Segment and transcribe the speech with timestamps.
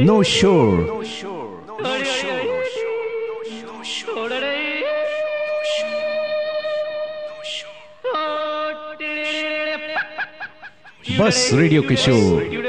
[0.00, 0.84] No shore.
[11.18, 12.62] बस radio किशोर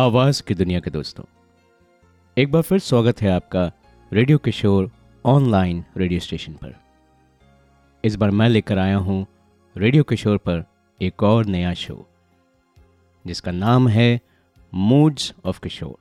[0.00, 1.24] आवाज़ की दुनिया के दोस्तों।
[2.36, 3.72] एक बार फिर स्वागत है आपका
[4.12, 4.90] radio Kishore
[5.24, 6.74] online radio station पर।
[8.04, 9.26] इस बार मैं लेकर आया हूँ
[9.76, 10.64] रेडियो किशोर पर
[11.00, 12.06] एक और नया शो,
[13.26, 14.20] जिसका नाम है
[14.74, 15.96] मूड्स ऑफ़ किशोर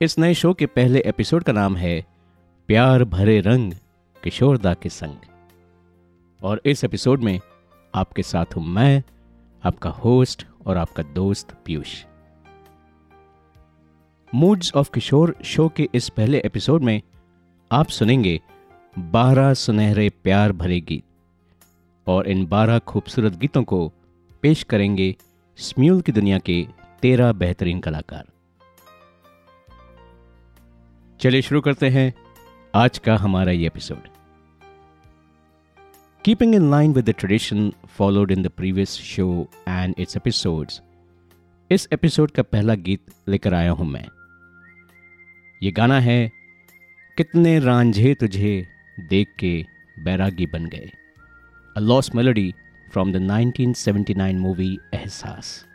[0.00, 2.06] इस नए शो के पहले एपिसोड का नाम है
[2.68, 3.72] प्यार भरे रंग
[4.22, 5.16] किशोरदा के संग।
[6.42, 7.38] और इस एपिसोड में
[7.94, 9.02] आपके साथ हूँ मैं,
[9.62, 12.04] आपका होस्ट और आपका दोस्त Piyush.
[14.34, 17.00] Moods of Kishore show के इस पहले एपिसोड में
[17.72, 18.40] आप सुनेंगे
[18.96, 21.04] बारह सुनहरे प्यार भरे गीत।
[22.06, 23.92] और इन बारह खूबसूरत गीतों को
[24.42, 25.14] पेश करेंगे
[25.58, 26.66] स्म्यूल की दुनिया के
[27.02, 28.24] तेरह बेहतरीन कलाकार।
[31.20, 32.12] चलिए शुरू करते हैं
[32.74, 34.08] आज का हमारा ये episode
[36.24, 40.80] keeping in line with the tradition followed in the previous show and its episodes
[41.70, 44.04] इस एपिसोड का पहला गीत लेकर आया हूँ मैं।
[45.62, 46.30] ये गाना है,
[47.16, 48.66] कितने रांझे तुझे
[49.00, 49.64] देख के
[49.98, 50.90] बैरागी बन गए।
[51.76, 52.54] A lost melody
[52.92, 55.66] from the 1979 movie Ehsaas.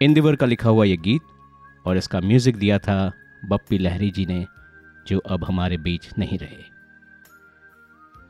[0.00, 1.22] Indeevar का लिखा हुआ यह गीत
[1.86, 3.12] और इसका म्यूज़िक दिया था
[3.44, 4.46] बप्पी लहरी जी ने,
[5.06, 6.62] जो अब हमारे बीच नहीं रहे।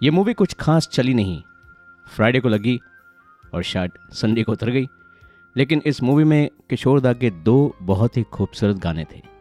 [0.02, 1.42] ये मूवी कुछ खास चली नहीं।
[2.06, 2.78] फ्राइडे को लगी
[3.54, 4.86] और शायद संडे को उतर गई,
[5.56, 9.33] लेकिन इस मूवी में किशोरदा के दो बहुत ही खूबसूरत गाने थे।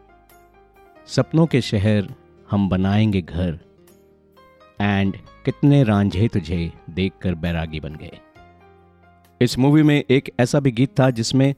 [1.06, 2.14] सपनों के शहर
[2.50, 3.58] हम बनाएँगे घर।
[4.80, 8.18] एंड कितने रांझे तुझे देखकर बैरागी बन गए।
[9.40, 11.54] इस मूवी में एक ऐसा भी गीत था जिसमें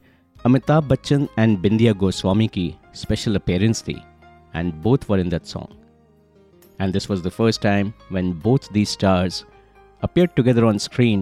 [0.46, 3.96] अमिताभ बच्चन एंड बिंदिया गोस्वामी की स्पेशल अपेयरेंस थी
[4.56, 5.78] and both were in that song
[6.80, 9.44] and this was the first time when both the stars
[10.04, 11.20] appeared together on screen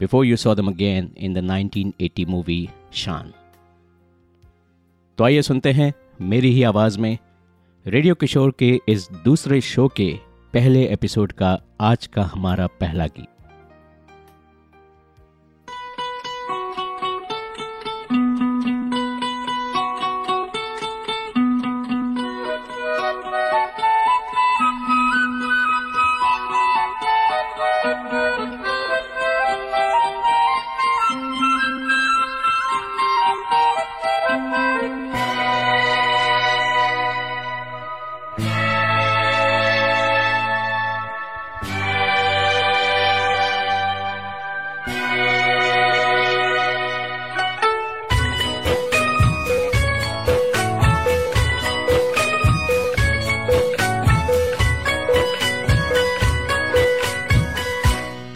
[0.00, 3.32] before you saw them again in the 1980 movie शान
[5.18, 7.18] तो आइए सुनते हैं मेरी ही आवाज़ में
[7.86, 10.12] रेडियो किशोर के इस दूसरे शो के
[10.52, 13.31] पहले एपिसोड का आज का हमारा पहला गीत।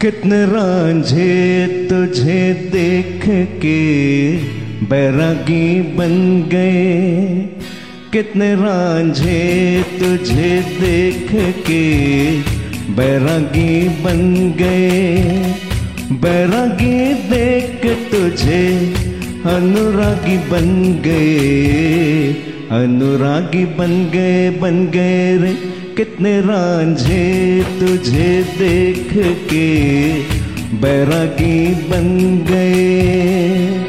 [0.07, 3.23] कितने रांझे तुझे देख
[3.57, 4.37] के
[4.85, 7.35] बैरागी बन गए।
[8.13, 11.83] कितने रांझे तुझे देख के
[12.93, 15.17] बैरागी बन गए।
[16.11, 18.93] बैरागी देख तुझे
[19.45, 22.33] अनुरागी बन गए।
[22.71, 27.23] अनुरागी बन गए बन गए रे। कितने रांझे
[27.79, 29.07] तुझे देख
[29.49, 29.69] के
[30.81, 32.07] बैरागी बन
[32.49, 33.86] गए।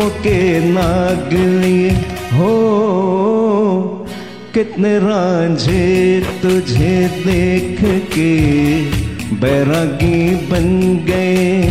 [0.00, 1.32] के नाग
[2.32, 2.52] हो,
[4.54, 8.40] कितने रांझे तुझे देख के।
[9.36, 11.62] बैरागी बन गए,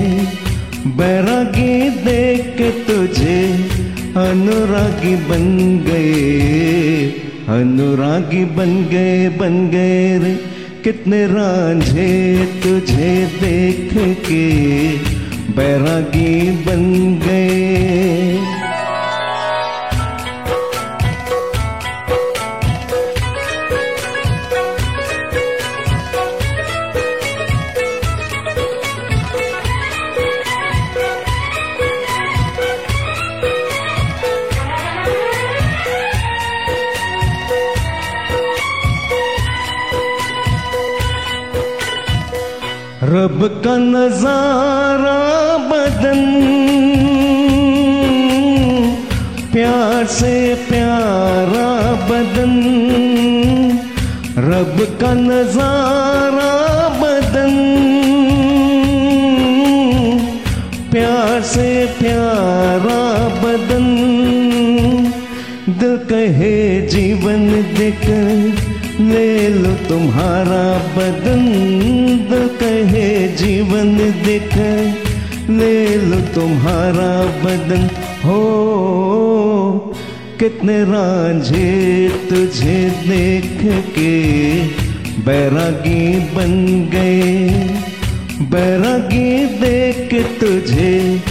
[0.87, 3.53] बैरागी देख के तुझे।
[4.17, 7.07] अनुरागी बन गए,
[7.47, 10.51] अनुरागी बन गए बन गए रे।
[10.83, 13.89] कितने रांझे तुझे देख
[14.19, 15.10] के।
[15.61, 16.29] बैरागी
[16.65, 16.83] बन
[17.23, 17.49] गए।
[43.11, 45.19] रब का नज़ारा
[46.01, 46.21] बदन
[49.53, 51.67] प्यार से प्यारा
[52.09, 52.53] बदन।
[54.37, 56.53] रब का नज़ारा
[57.01, 57.53] बदन।
[60.91, 63.01] प्यार से प्यारा
[63.43, 63.85] बदन।
[65.69, 68.53] दिल कहे, जीवन देकर
[69.03, 70.65] ले लो तुम्हारा
[70.97, 71.45] बदन।
[72.29, 73.95] दिल कहे, जीवन
[74.25, 75.00] देकर
[75.57, 77.89] ले लो तुम्हारा बदन?
[78.25, 78.41] हो,
[80.39, 83.59] कितने रांझे तुझे देख
[83.89, 84.21] के
[85.21, 86.53] बैरागी बन
[86.93, 87.49] गए।
[88.41, 91.21] बैरागी देख तुझे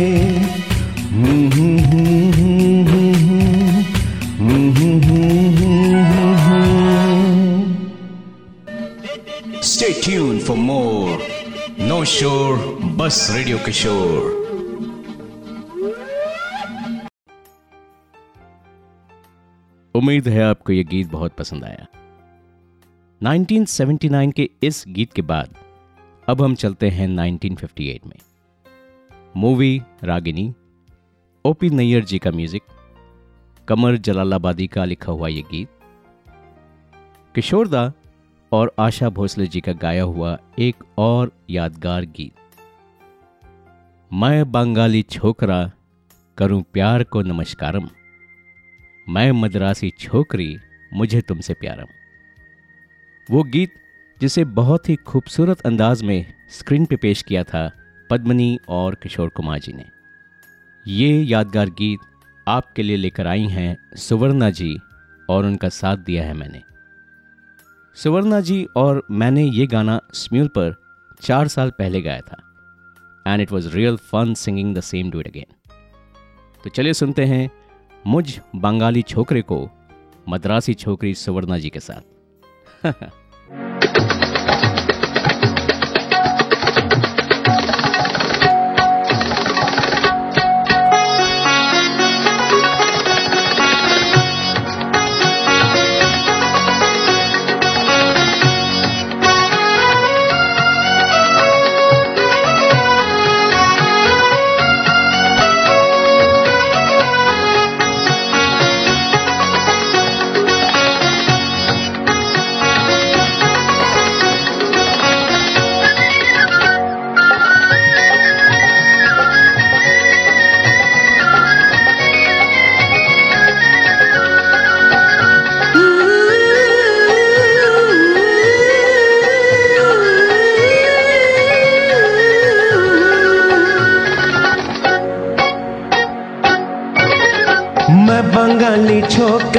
[9.61, 11.23] Stay tune for more
[11.79, 12.57] no शोर
[12.95, 14.33] बस रेडियो किशोर
[19.95, 21.85] उम्मीद है आपको यह गीत बहुत पसंद आया।
[23.21, 25.55] 1979 के इस गीत के बाद
[26.27, 28.19] अब हम चलते हैं 1958 में।
[29.37, 30.53] Movie Ragini,
[31.45, 32.61] O P Nayyar ji का म्यूज़िक
[33.67, 35.69] कमर जलालाबादी का लिखा हुआ ये गीत
[37.35, 37.93] किशोरदा
[38.51, 42.33] और आशा भोसले जी का गाया हुआ एक और यादगार गीत।
[44.13, 45.71] मैं बंगाली छोकरा
[46.37, 47.89] करूँ प्यार को नमस्कारम।
[49.09, 50.57] मैं मद्रासी छोकरी
[50.93, 51.87] मुझे तुमसे प्यारम।
[53.31, 53.73] वो गीत
[54.21, 57.71] जिसे बहुत ही खूबसूरत अंदाज में स्क्रीन पे पेश किया था
[58.09, 59.85] पद्मनी और किशोर कुमार जी ने।
[60.87, 61.99] ये यादगार गीत
[62.47, 64.77] आपके लिए लेकर आई हैं सुवर्णा जी
[65.29, 66.61] और उनका साथ दिया है मैंने।
[67.95, 70.75] सुवर्णा जी और मैंने ये गाना स्म्यूल पर
[71.21, 72.41] चार साल पहले गाया था।
[73.27, 75.73] And it was real fun singing the same do it again
[76.63, 77.49] तो चलिए सुनते हैं
[78.07, 79.69] मुझ बंगाली छोकरे को
[80.29, 82.01] मद्रासी छोकरी सुवर्णा जी के साथ।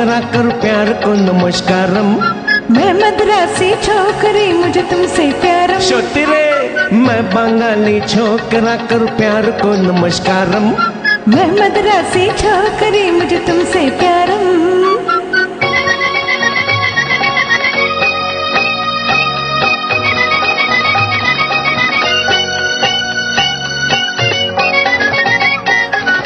[0.06, 2.10] छोकरा कर प्यार को नमस्कारम।
[2.74, 10.70] मैं मद्रासी छोकरी मुझे तुमसे प्यार छोतिरे मैं बंगाली छोकरा कर प्यार को नमस्कारम।
[11.28, 14.30] मैं मद्रासी छोकरी मुझे तुमसे प्यार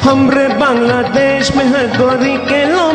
[0.05, 2.90] हमरे बांग्लादेश में है गोरी के बाल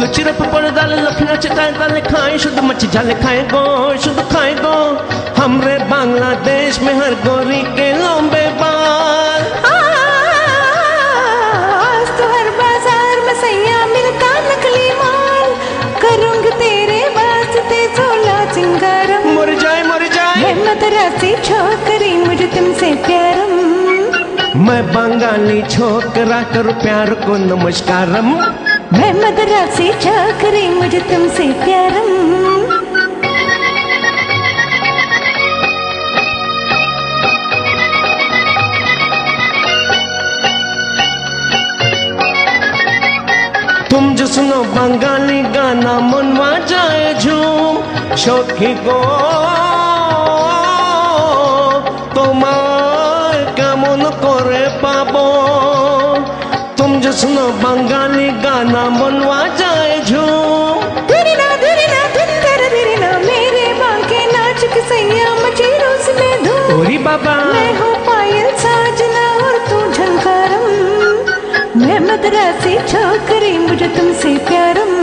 [0.00, 3.62] लुचिरप पर दाल लफिना चिताए दाल खाए शुद्ध मच्छी झाले खाए गो
[4.04, 4.74] शुद्ध खाए गो।
[5.36, 9.44] हमरे बांग्लादेश में हर गोरी के लंबे बाल।
[12.18, 15.48] तो हर बाज़ार में सैया मिलता नकली माल।
[16.02, 17.80] करूँगी तेरे वास्ते
[18.54, 20.76] सिंगारम। मर जाए मर जाए। मैं
[21.42, 23.54] छोकरी मुझे तुमसे प्यारम।
[24.60, 28.28] मैं बंगाली छोकरा कर प्यार को नमस्कारम।
[28.96, 32.08] मैं मदरासी छोकरी मुझे तुमसे प्यारम।
[43.90, 48.96] तुम जो सुनो बंगाली गाना, मनवा जाए झूम शौकी को
[57.16, 63.62] सुनो बंगाली गाना मनवा जाए झूम तेरी ना तेरी ना धुन कर तेरी ना मेरे
[63.74, 69.58] बांके नाच के सैया मची रोज में धूम ओरी बाबा। मैं हूँ पायल साजना और
[69.68, 70.66] तू झंकारम।
[71.86, 74.94] मैं मदरासी छोकरी मुझे तुमसे प्यारम।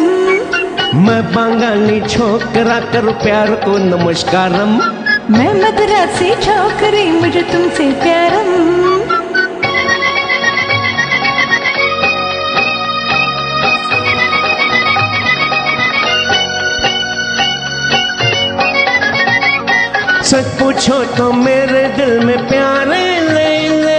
[1.05, 4.77] मैं बंगाली छोकरा कर प्यार को नमस्कारम।
[5.37, 8.92] मैं मदरासी छोकरी मुझे तुमसे प्यारम।
[20.73, 23.97] पूछो तो मेरे दिल में प्यार ले ले।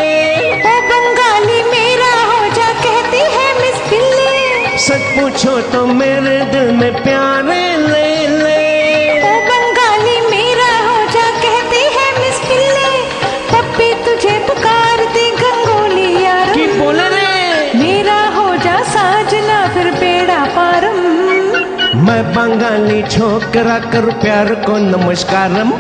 [0.61, 7.03] ओ बंगाली मेरा हो जा कहती है मिस बिल्ली सच पूछो तो मेरे दिल में
[7.03, 8.59] प्यार ले ले।
[9.21, 12.93] ओ बंगाली मेरा हो जा कहती है मिस बिल्ली
[13.53, 17.73] पप्पी तुझे पुकारती गंगोली यार। की बोले रे?
[17.85, 21.03] मेरा हो जा साजना फिर बेड़ा पारम।
[22.07, 25.73] मैं बंगाली छोकरा कर प्यार को नमस्कारम।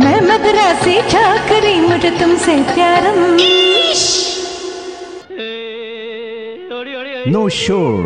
[0.00, 3.18] मैं मदरा से छोकरी मुझे तुमसे प्यारम।
[7.32, 8.02] नो शोर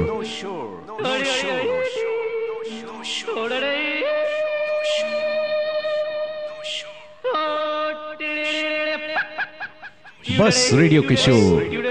[10.39, 11.84] बस रेडियो किशोर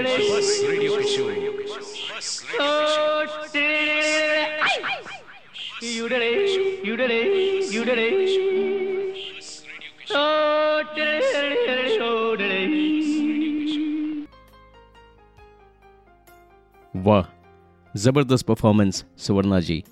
[17.96, 19.84] ज़बरदस्त परफॉर्मेंस सुवर्णा जी।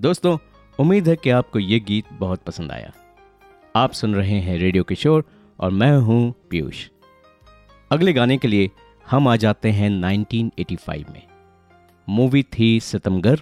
[0.00, 0.38] दोस्तों,
[0.80, 2.92] उम्मीद है कि आपको ये गीत बहुत पसंद आया।
[3.76, 5.24] आप सुन रहे हैं रेडियो किशोर
[5.60, 6.88] और मैं हूँ पीयूष।
[7.90, 8.70] अगले गाने के लिए
[9.10, 11.22] हम आ जाते हैं 1985 में।
[12.08, 13.40] मूवी थी सितमगर,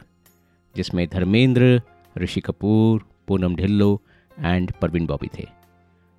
[0.76, 1.82] जिसमें धर्मेंद्र,
[2.18, 4.02] ऋषि कपूर, पूनम ढिल्लो
[4.38, 5.48] एंड परवीन बॉबी थे,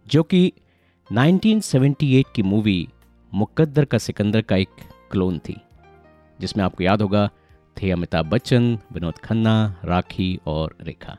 [0.08, 0.54] जो कि
[1.12, 2.88] 1978 की मूवी
[3.34, 4.70] मुकद्दर का सिकंदर का एक
[5.12, 5.62] क्लोन थी,
[6.42, 7.30] जिसमें आपको याद होगा
[7.78, 11.18] थे अमिताभ बच्चन, विनोद खन्ना, राखी और रेखा।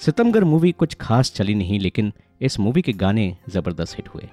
[0.00, 4.28] सितमगर मूवी कुछ खास चली नहीं, लेकिन इस मूवी के गाने ज़बरदस्त हिट हुए।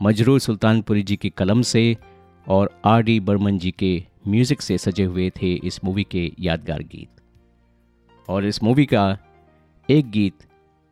[0.00, 1.96] मजरू सुल्तानपुरी जी की कलम से
[2.46, 6.82] और आर डी बर्मन जी के म्यूज़िक से सजे हुए थे इस मूवी के यादगार
[6.82, 7.22] गीत।
[8.28, 9.18] और इस मूवी का
[9.88, 10.34] एक गीत,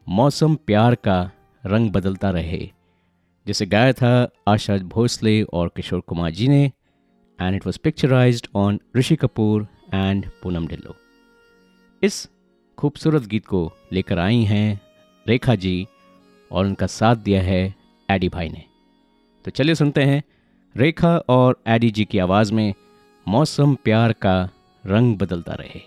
[0.07, 1.19] मौसम प्यार का
[1.65, 2.69] रंग बदलता रहे,
[3.47, 6.71] जिसे गाया था आशा भोसले और किशोर कुमार जी ने
[7.41, 10.95] and it was picturised on Rishi Kapoor and Poonam Dhillon
[12.03, 12.29] इस
[12.79, 14.81] खूबसूरत गीत को लेकर आई हैं
[15.27, 15.87] रेखा जी
[16.51, 17.75] और उनका साथ दिया है
[18.11, 18.65] एडी भाई ने।
[19.45, 20.23] तो चलिए सुनते हैं
[20.77, 22.75] रेखा और एडी जी की आवाज़ में
[23.27, 24.49] मौसम प्यार का
[24.87, 25.81] रंग बदलता रहे।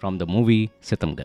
[0.00, 1.24] फ्रॉम द मूवी सितमगर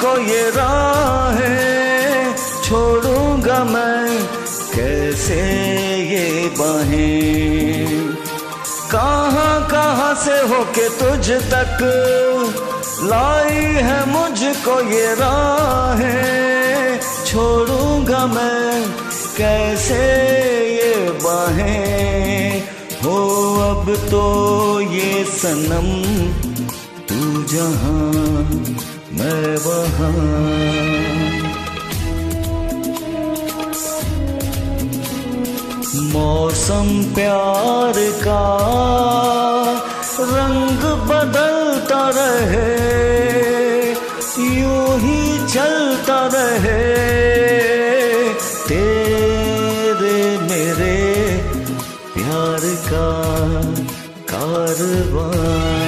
[0.00, 2.34] मुझको ये राहें
[2.64, 4.08] छोड़ूँगा मैं,
[4.72, 5.36] कैसे
[6.08, 8.16] ये बाहें?
[8.92, 11.76] कहाँ कहाँ से होके तुझ तक
[13.10, 18.82] लाई है मुझको ये राहें छोड़ूँगा मैं,
[19.36, 20.00] कैसे
[20.76, 22.62] ये बाहें?
[23.04, 23.18] हो
[23.70, 24.24] अब तो
[24.80, 25.92] ये सनम,
[27.08, 28.88] तू जहाँ
[36.12, 38.44] मौसम प्यार का
[40.20, 42.70] रंग बदलता रहे,
[44.60, 46.78] यूँ ही चलता रहे।
[48.68, 50.96] तेरे मेरे
[52.14, 53.08] प्यार का
[54.32, 55.79] कारवां।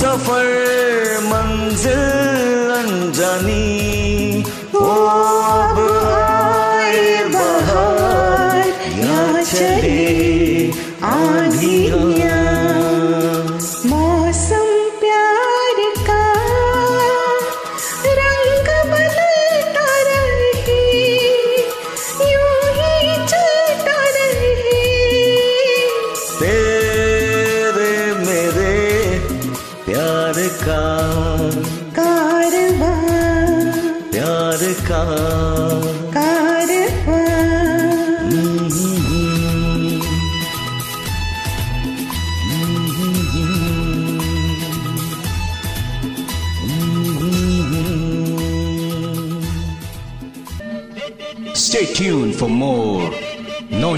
[0.00, 0.48] सफ़र
[1.30, 2.02] मंजिल
[2.80, 3.67] अनजानी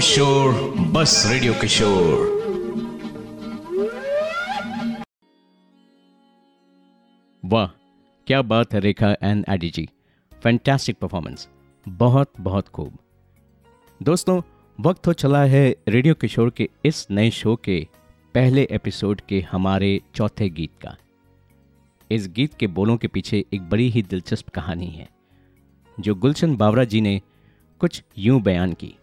[0.01, 0.27] No
[0.93, 2.21] बस रेडियो किशोर।
[7.43, 7.67] वाह,
[8.27, 9.87] क्या बात है Rekha and Adi ji.
[10.43, 11.47] Fantastic performance
[11.85, 12.97] बहुत बहुत खूब।
[14.03, 14.41] दोस्तों,
[14.79, 17.87] वक्त हो चला है रेडियो किशोर के इस नए शो के
[18.35, 20.95] पहले एपिसोड के हमारे चौथे गीत का।
[22.11, 25.07] इस गीत के बोलों के पीछे एक बड़ी ही दिलचस्प कहानी है,
[25.99, 27.21] जो गुलशन बावरा जी ने
[27.81, 28.93] कुछ यूँ बयान की।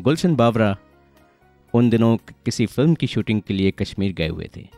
[0.00, 0.76] गुलशन बावरा
[1.74, 4.68] उन दिनों किसी फ़िल्म की शूटिंग के लिए कश्मीर गए हुए थे।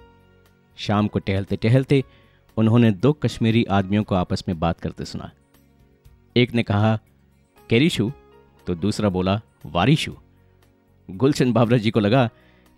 [0.77, 2.05] शाम को टहलते टहलते
[2.57, 5.31] उन्होंने दो कश्मीरी आदमियों को आपस में बात करते सुना।
[6.37, 6.99] एक ने कहा,
[7.71, 8.13] कैरिशु?
[8.67, 10.17] तो दूसरा बोला, वारिशु।
[11.11, 12.31] गुलशन बाबरा जी को लगा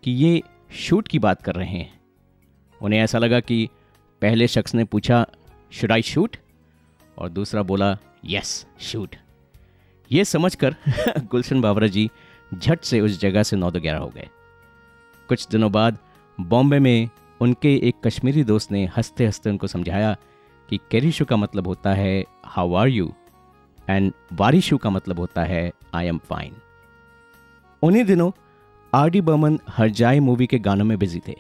[0.03, 2.01] कि ये शूट की बात कर रहे हैं।
[2.83, 3.69] उन्हें ऐसा लगा कि
[4.23, 5.27] पहले शख्स ने पूछा,
[5.73, 6.37] शुड आई शूट?
[7.19, 9.17] और दूसरा बोला, यस, शूट।
[10.13, 10.77] ये समझकर
[11.19, 12.11] गुलशन बाबरा जी
[12.59, 14.29] झट से उस जगह से नौ दो ग्यारह हो गए।
[15.29, 15.99] कुछ दिनों बाद
[16.41, 17.09] बॉम्बे में
[17.41, 20.17] उनके एक कश्मीरी दोस्त ने हँसते हँसते उनको समझाया
[20.69, 23.13] कि कैरिशु का मतलब होता है हाउ आर यू
[23.91, 26.55] एंड वारिशु का मतलब होता है आई एम फाइन
[27.83, 28.31] उन्हीं दिनों
[28.95, 31.35] R D Burman Harjaee movie के गानों में बिज़ी थे।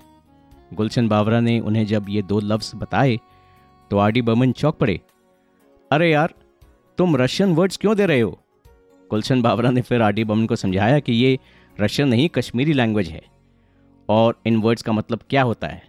[0.74, 3.18] गुलशन बावरा ने उन्हें जब ये दो लफ्ज बताए
[3.90, 5.00] तो आर डी बर्मन चौक पड़े।
[5.90, 6.35] अरे यार,
[6.98, 8.38] तुम रशियन वर्ड्स क्यों दे रहे हो?
[9.11, 11.38] गुलशन बाबरा ने फिर आर डी बर्मन को समझाया कि ये
[11.81, 13.23] रशियन नहीं, कश्मीरी लैंग्वेज है।
[14.09, 15.83] और इन वर्ड्स का मतलब क्या होता है?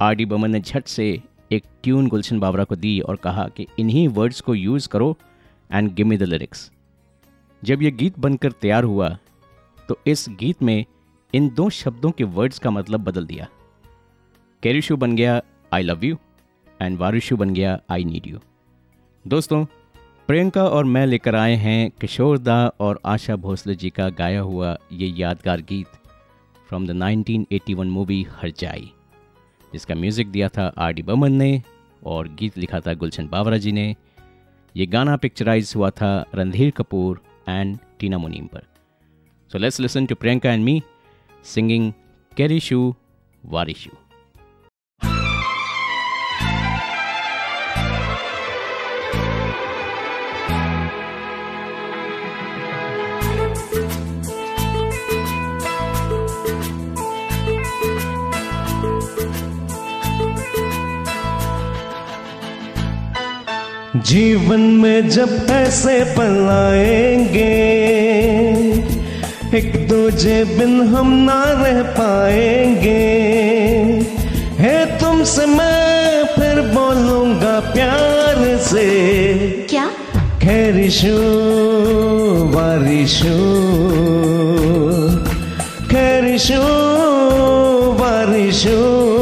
[0.00, 1.22] आर डी बमन ने झट से
[1.52, 5.16] एक ट्यून गुलशन बाबरा को दी और कहा कि इन्हीं वर्ड्स को यूज़ करो
[5.72, 6.70] and give me the lyrics
[7.64, 9.18] जब यह गीत बनकर तैयार हुआ
[9.88, 10.84] तो इस गीत में
[11.34, 13.48] इन दो शब्दों के वर्ड्स का मतलब बदल दिया।
[14.62, 15.40] कैरिशू बन गया
[15.72, 16.16] आई लव यू
[16.82, 18.38] एंड वारिशू बन गया आई नीड यू
[19.26, 19.64] दोस्तों
[20.28, 24.76] प्रियंका और मैं लेकर आए हैं किशोर दा और आशा भोसले जी का गाया हुआ
[24.92, 25.86] ये यादगार गीत
[26.68, 28.92] फ्रॉम द 1981 मूवी हरजाई
[29.72, 31.62] जिसका म्यूज़िक दिया था आर डी बमन ने
[32.06, 33.96] और गीत लिखा था गुलशन बावरा जी ने।
[34.76, 38.62] ये गाना पिक्चराइज हुआ था रणधीर कपूर एंड टीना मुनीम पर।
[39.52, 40.82] So let's listen to Priyanka and me
[41.44, 42.94] singing carry कैरिशू
[43.46, 43.97] वारिशू
[64.06, 67.42] जीवन में जब ऐसे पल आएँगे
[69.58, 72.90] एक दूजे बिन हम ना रह पाएँगे।
[74.58, 78.86] है तुमसे मैं फिर बोलूँगा प्यार से।
[79.70, 79.90] क्या?
[80.42, 81.16] खैरिशु
[82.54, 83.34] बारिशु
[85.86, 86.60] खैरिशु
[87.92, 89.17] बारिशु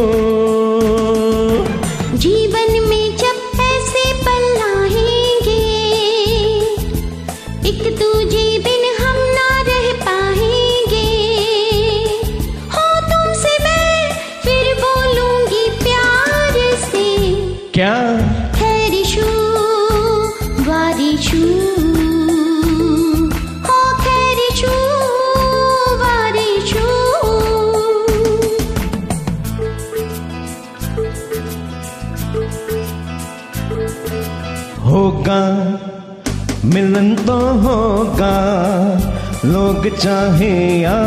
[39.52, 40.98] लोग चाहे या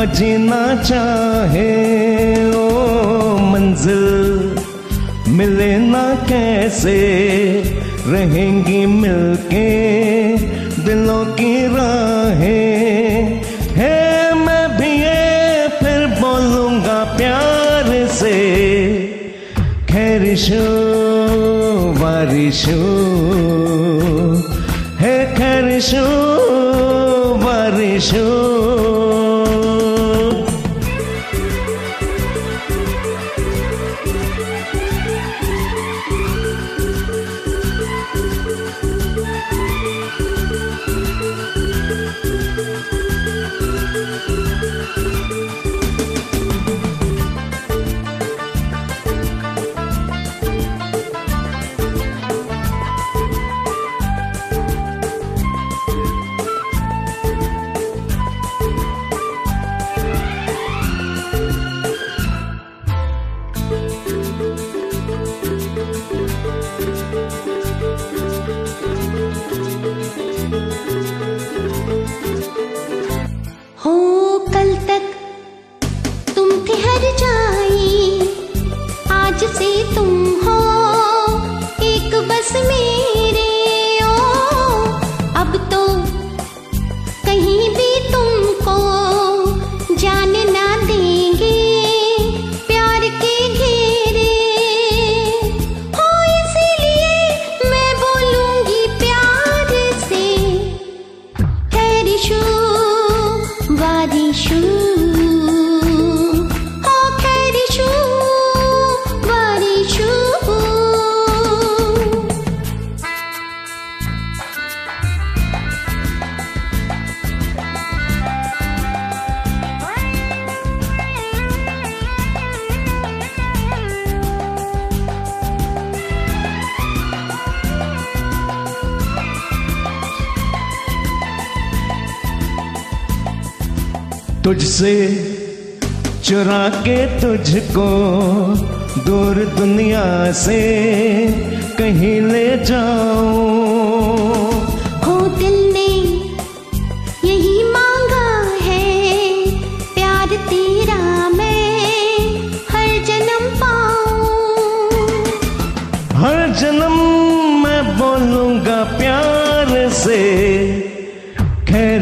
[0.00, 1.70] अजीना चाहे
[2.54, 4.04] ओ मंजिल
[5.38, 6.96] मिले ना कैसे
[8.12, 9.68] रहेंगी मिलके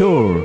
[0.00, 0.36] शोर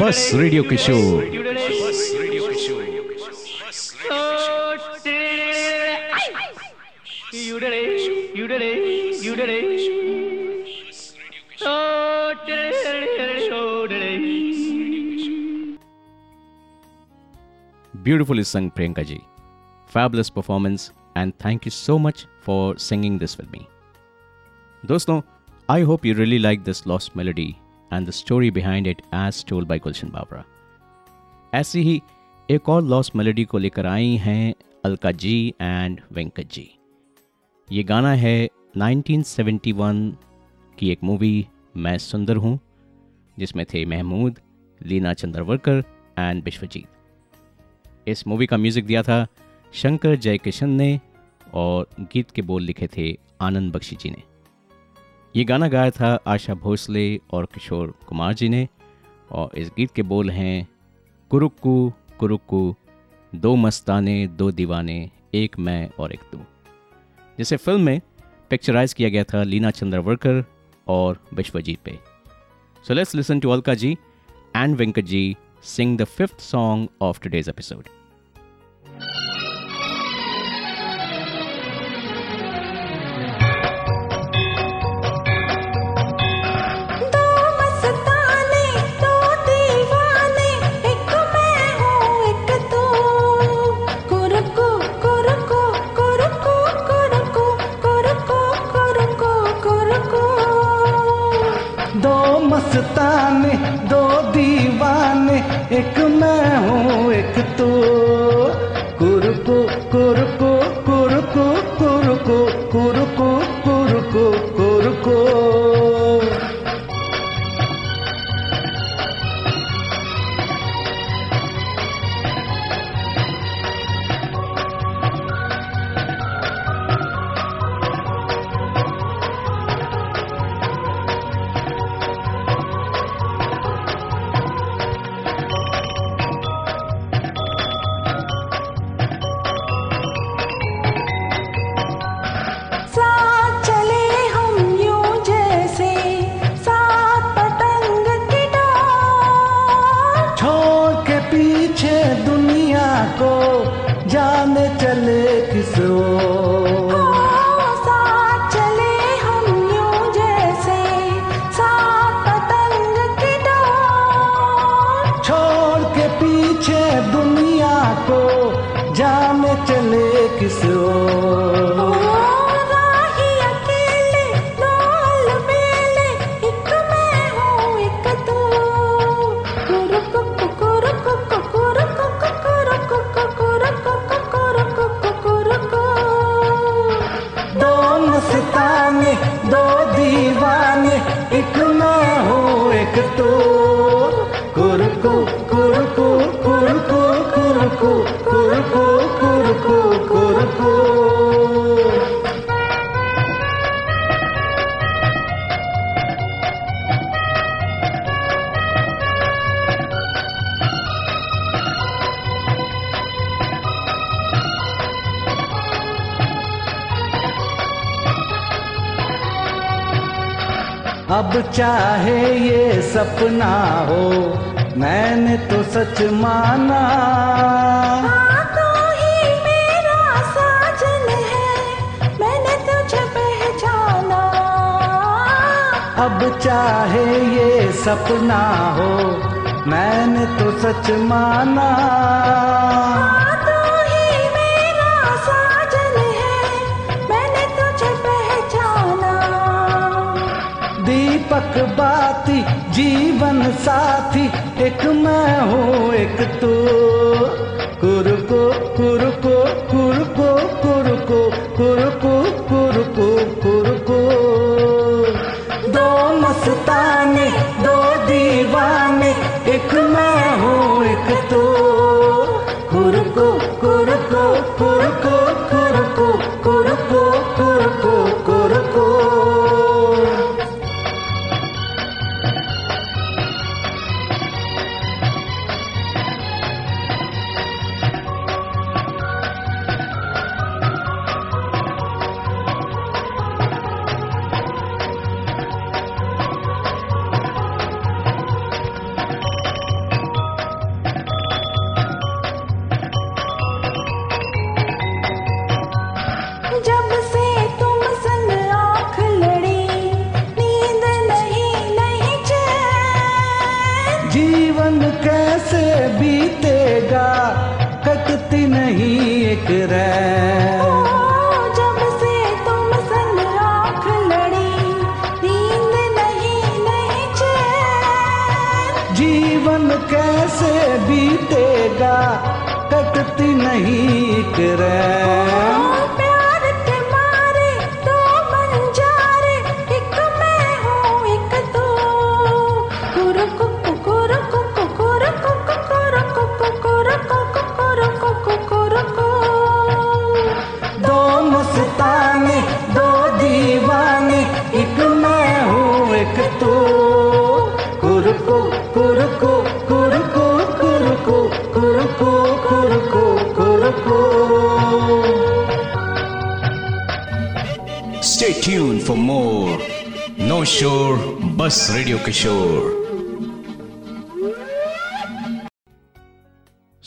[0.00, 1.43] बस radio Kishore
[18.05, 19.25] Beautifully sung, Priyanka ji.
[19.89, 23.61] Fabulous performance, and thank you so much for singing this with me.
[24.83, 25.23] दोस्तों,
[25.69, 27.59] I hope you really like this lost melody
[27.91, 30.43] and the story behind it as told by Gulshan Babra.
[31.53, 32.01] ऐसी ही
[32.49, 34.53] एक और lost melody को लेकर आई हैं
[34.85, 36.69] Alka ji and Venkat ji
[37.67, 38.37] ये गाना है
[38.77, 40.11] 1971
[40.77, 41.35] की एक मूवी
[41.85, 42.59] मैं सुंदर हूँ
[43.39, 44.39] जिसमें थे महमूद
[44.81, 45.83] लीना चंद्रवर्कर
[46.19, 46.94] एंड विश्वजीत
[48.07, 49.25] इस मूवी का म्यूज़िक दिया था
[49.73, 50.99] शंकर जयकिशन ने
[51.53, 54.23] और गीत के बोल लिखे थे आनंद बख्शी जी ने।
[55.35, 58.67] ये गाना गाया था आशा भोसले और किशोर कुमार जी ने
[59.31, 60.67] और इस गीत के बोल हैं,
[61.31, 62.75] कुरुक्कू कुरुक्कू,
[63.33, 66.37] दो मस्ताने, दो दीवाने, एक मैं और एक तू।
[67.37, 68.01] जिसे फ़िल्म में
[68.49, 70.43] पिक्चराइज किया गया था लीना चंद्रवर्कर
[70.87, 71.97] और विश्वजीत पे।
[72.85, 73.91] So let's listen to Alka ji
[74.55, 77.89] and Venkat ji sing the fifth song of today's episode.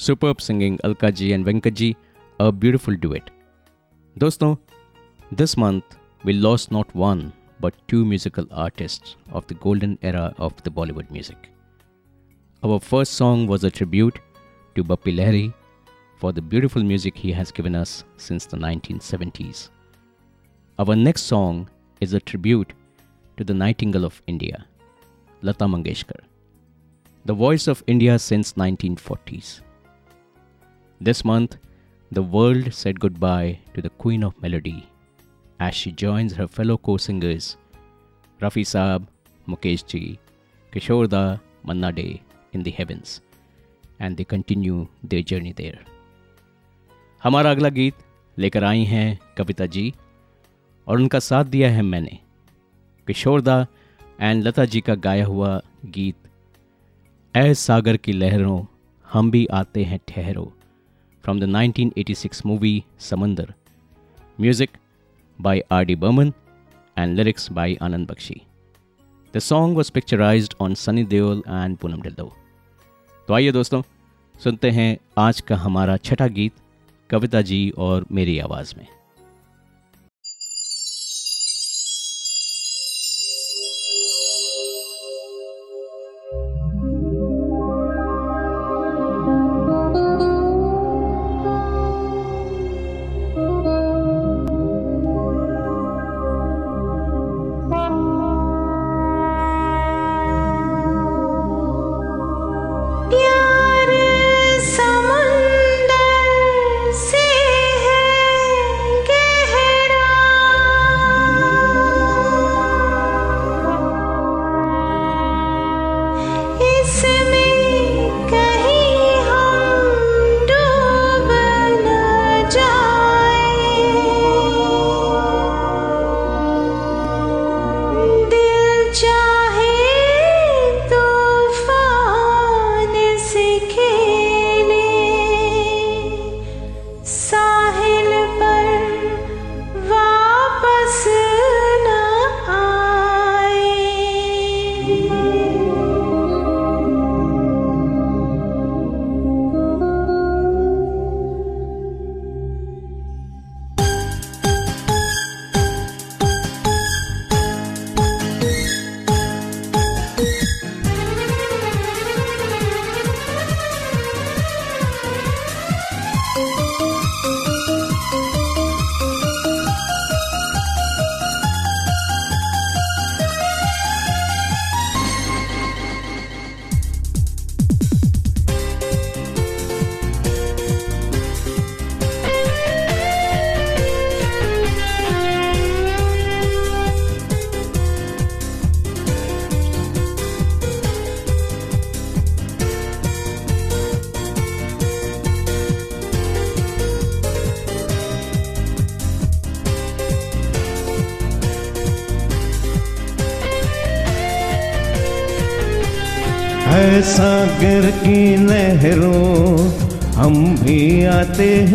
[0.08, 1.96] Superb singing Alka ji and Venkat ji,
[2.39, 3.30] a beautiful duet.
[4.20, 4.58] दोस्तों,
[5.32, 10.62] this month we lost not one but two musical artists of the golden era of
[10.63, 11.50] the Bollywood music.
[12.63, 14.20] Our first song was a tribute
[14.76, 15.54] to Bappi Lahiri
[16.18, 19.70] for the beautiful music he has given us since the 1970s.
[20.80, 21.70] Our next song
[22.02, 22.74] is a tribute
[23.38, 24.66] to the Nightingale of India,
[25.42, 26.22] Lata Mangeshkar,
[27.26, 29.62] the voice of India since 1940s.
[31.01, 31.59] This month,
[32.13, 34.89] the world said goodbye to the Queen of Melody
[35.61, 37.57] as she joins her fellow co-singers
[38.41, 39.07] Rafi Saab,
[39.49, 40.19] Mukesh ji,
[40.73, 42.22] Kishore Da, Manna Day
[42.53, 43.20] in the heavens,
[44.01, 45.79] and they continue their journey there.
[47.22, 47.95] हमारा अगला गीत
[48.39, 49.93] लेकर आई हैं कविता जी
[50.87, 52.18] और उनका साथ दिया है मैंने
[53.07, 53.66] किशोरदा
[54.20, 55.61] एंड लता जी का गाया हुआ
[55.97, 56.29] गीत
[57.35, 58.61] ऐ सागर की लहरों
[59.12, 60.53] हम भी आते हैं ठहरो
[61.25, 63.49] from the 1986 movie Samandar.
[64.39, 64.71] Music
[65.39, 65.95] by R.D.
[65.95, 66.35] Burman
[66.97, 68.43] and lyrics by Anand Bakshi.
[69.35, 72.31] The song was picturized on Sunny Deol and Poonam Dildo.
[73.29, 73.83] तो आइए दोस्तों
[74.45, 76.53] सुनते हैं आज का हमारा छठा गीत
[77.11, 78.87] कविता जी और मेरी आवाज़ में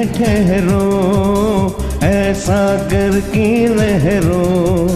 [0.08, 0.86] ठहरो
[2.04, 4.90] ऐसा कर की लहरों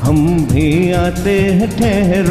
[0.00, 0.18] हम
[0.52, 2.23] भी आते हैं ठहरो।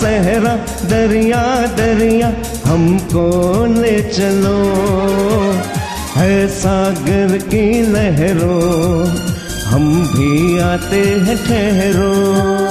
[0.00, 0.56] सहरा,
[0.88, 2.32] दरिया दरिया
[2.66, 3.26] हमको
[3.80, 4.56] ले चलो?
[6.16, 9.08] है सागर की लहरों,
[9.64, 12.61] हम भी आते हैं ठहरों।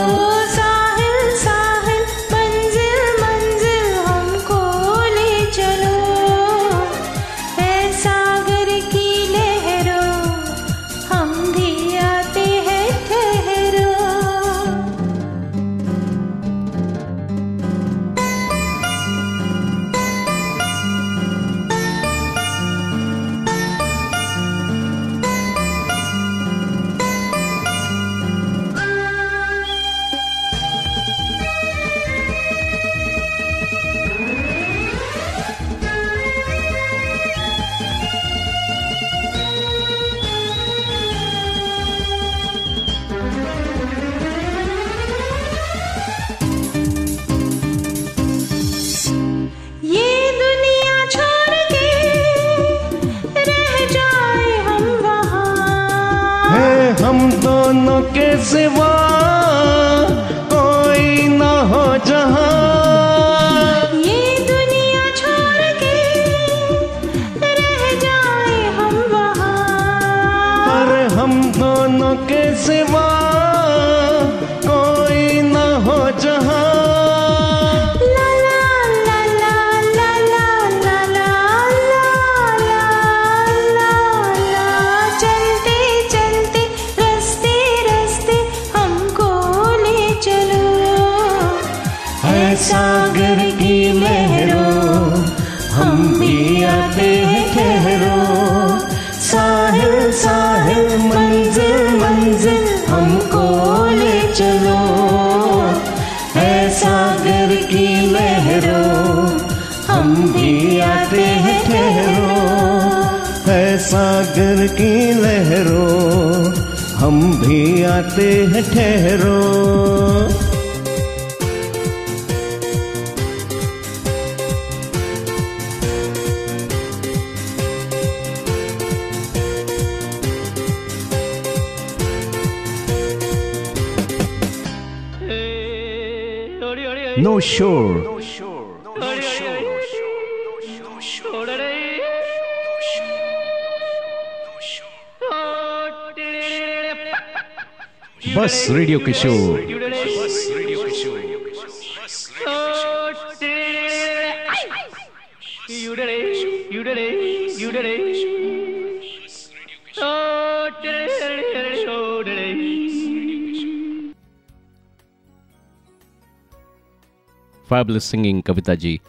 [167.67, 169.01] Fabulous singing, Kavita ji.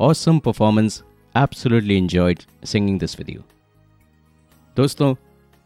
[0.00, 1.02] Awesome performance.
[1.34, 3.42] Absolutely enjoyed singing this with you.
[4.76, 5.14] दोस्तों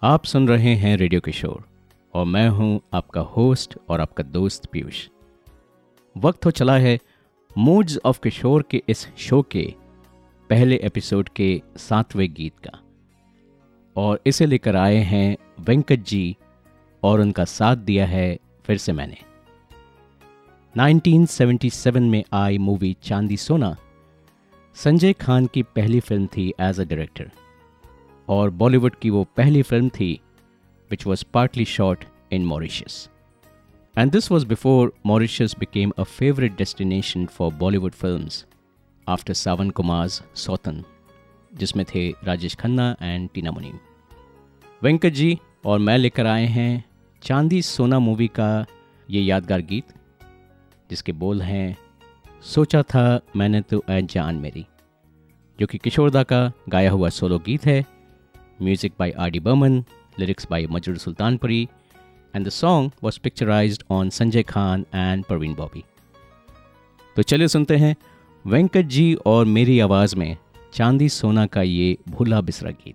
[0.02, 1.62] आप सुन रहे हैं रेडियो किशोर
[2.14, 5.06] और मैं हूँ आपका होस्ट और आपका दोस्त पीयूष
[6.16, 6.98] वक्त हो चला है
[7.58, 9.72] मूड्स ऑफ़ किशोर के इस शो के
[10.52, 12.78] पहले एपिसोड के सातवें गीत का।
[13.96, 16.36] और इसे लेकर आए हैं वेंकट जी
[17.02, 19.16] और उनका साथ दिया है फिर से मैंने।
[20.76, 23.76] 1977 में आई मूवी चांदी सोना
[24.74, 27.30] संजय खान की पहली फ़िल्म थी एज अ डायरेक्टर।
[28.28, 30.20] और बॉलीवुड की वो पहली फ़िल्म थी
[30.90, 33.10] which was partly shot in Mauritius
[33.98, 38.28] and this was before Mauritius became a favourite destination for Bollywood film
[39.08, 40.84] after Sawan Kumar's Sautan
[41.54, 43.78] जिसमें थे राजेश खन्ना एंड टीना मुनीम
[44.82, 46.84] वेंकट जी और मैं लेकर आए हैं
[47.22, 48.66] चांदी सोना मूवी का
[49.10, 49.84] ये यादगार गीत,
[50.90, 51.76] जिसके बोल हैं,
[52.42, 54.66] सोचा था मैंने तो ऐ जान मेरी,
[55.60, 57.86] जो कि किशोरदा का गाया हुआ सोलो गीत है
[58.62, 59.84] music by R D Burman
[60.18, 61.68] lyrics by Majrur Sultanpuri
[62.36, 65.82] and the song was picturized on Sanjay Khan and Parveen Bobby.
[67.16, 67.96] तो चलिए सुनते हैं
[68.46, 70.36] वेंकट जी और मेरी आवाज़ में
[70.72, 72.94] चांदी सोना का ये भूला बिसरा गीत।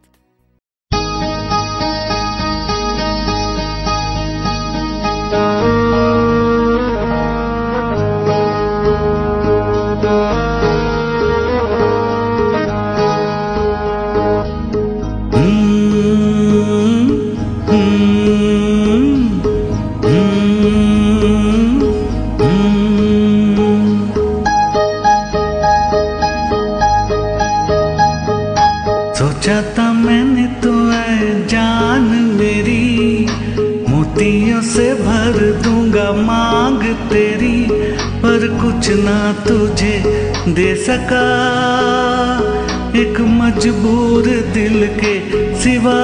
[38.88, 39.96] कुछ ना तुझे
[40.48, 41.24] दे सका।
[43.00, 44.24] एक मजबूर
[44.54, 45.14] दिल के
[45.56, 45.98] सिवा।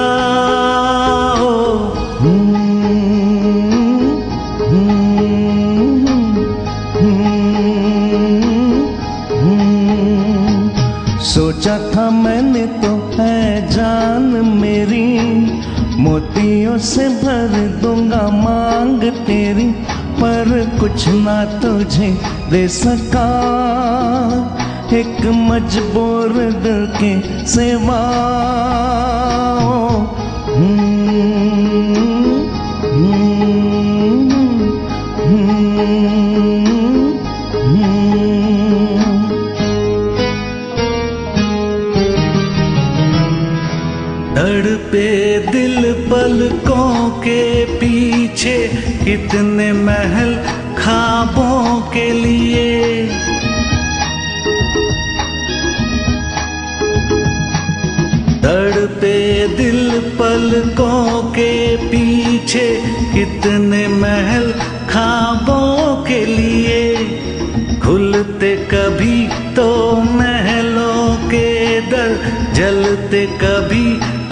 [11.24, 14.30] सोचा था मैंने तो है जान
[14.60, 15.18] मेरी।
[16.02, 19.83] मोतियों से भर दूँगा मांग तेरी।
[20.24, 22.08] पर कुछ ना तुझे
[22.50, 23.28] दे सका।
[24.92, 28.00] एक मजबूर दिल के सेवा।
[72.54, 73.86] जलते कभी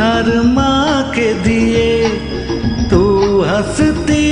[0.04, 0.72] अरमा
[1.14, 2.08] के दिए।
[2.90, 3.00] तू
[3.42, 4.26] हंसती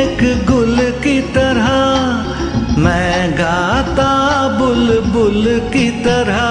[0.00, 0.20] एक
[0.50, 1.70] गुल की तरह।
[2.78, 4.12] मैं गाता
[4.58, 6.42] बुलबुल की तरह।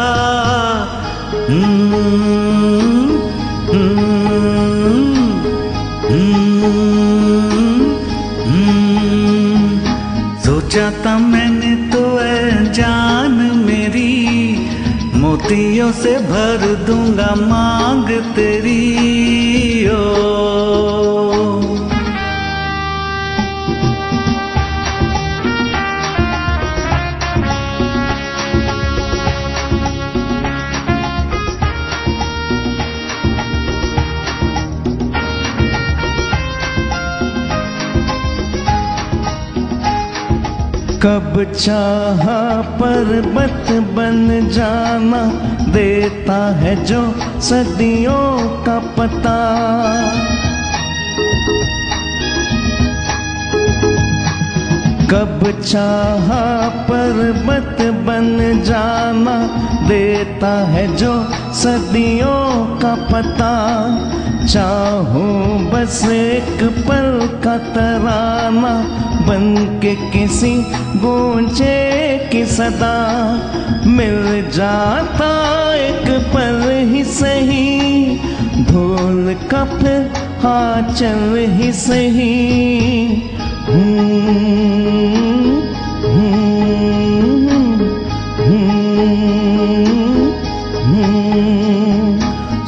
[10.46, 13.32] सोचा था मैंने तो है जान
[13.66, 14.10] मेरी।
[15.16, 18.80] मोतियों से भर दूँगा मांग तेरी
[19.88, 20.00] ओ।
[41.04, 42.42] कब चाहा
[42.80, 45.22] पर्वत बन जाना
[45.74, 47.02] देता है जो
[47.42, 49.38] सदियों का पता।
[55.12, 59.38] कब चाहा पर्वत बन जाना
[59.88, 61.14] देता है जो
[61.54, 63.52] सदियों का पता।
[64.46, 70.54] चाहूँ बस एक पल का तराना बन के किसी
[71.00, 71.78] गूंजे
[72.32, 72.96] की सदा
[73.88, 75.30] मिल जाता
[75.76, 76.62] एक पल
[76.92, 78.18] ही सही
[78.72, 80.12] धूल का फिर
[80.44, 82.32] हाँ चल ही सही।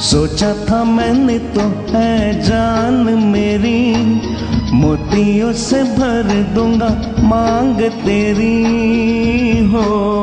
[0.04, 2.94] सोचा था मैंने तो है जान
[3.24, 3.93] मेरी
[5.14, 6.90] मोतियों से भर दूँगा
[7.22, 10.23] मांग तेरी हो।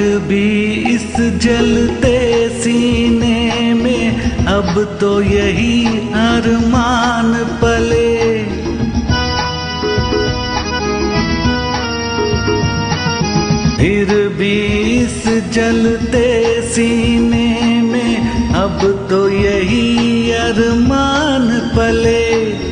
[0.00, 2.18] फिर भी इस जलते
[2.60, 5.84] सीने में अब तो यही
[6.18, 7.32] अरमान
[7.62, 8.08] पले।
[13.76, 14.56] फिर भी
[14.96, 15.22] इस
[15.52, 16.26] जलते
[16.70, 18.80] सीने में अब
[19.10, 22.69] तो यही अरमान पले।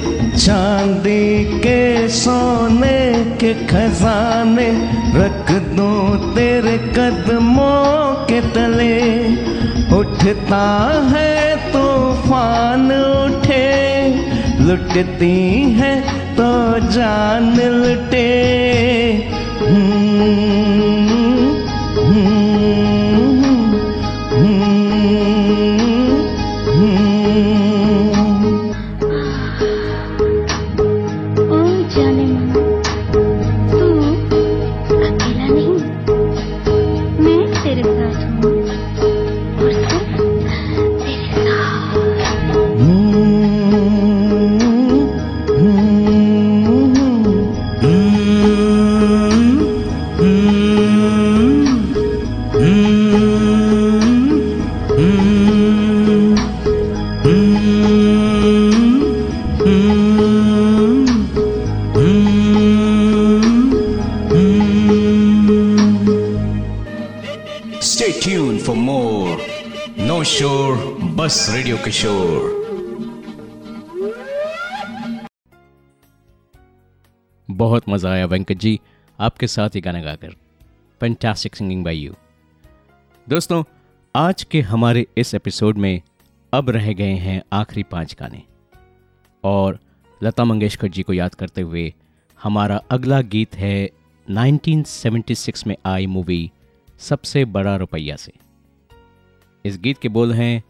[0.48, 3.00] चांदी के सोने
[3.36, 4.68] के खजाने
[5.14, 5.90] रख दो
[6.34, 8.96] तेरे कदमों के तले।
[9.96, 10.64] उठता
[11.12, 13.68] है तूफ़ान उठे,
[14.60, 15.36] लुटती
[15.72, 15.94] है
[16.36, 16.48] तो
[16.88, 18.26] जान लुटे।
[71.98, 72.50] Kishore.
[77.50, 78.80] बहुत मज़ा आया वेंकट जी,
[79.20, 80.34] आपके साथ ये गाना गाकर।
[81.00, 82.14] फैंटास्टिक सिंगिंग बाय यू
[83.28, 83.64] दोस्तों,
[84.16, 86.00] आज के हमारे इस एपिसोड में
[86.52, 88.42] अब रह गए हैं आखिरी पाँच गाने।
[89.44, 89.78] और
[90.22, 91.94] लता मंगेशकर जी को याद करते हुए
[92.42, 93.90] हमारा अगला गीत है
[94.28, 96.50] 1976 में आई मूवी
[96.98, 98.32] सबसे बड़ा रुपया से।
[99.64, 100.62] इस गीत के बोल हैं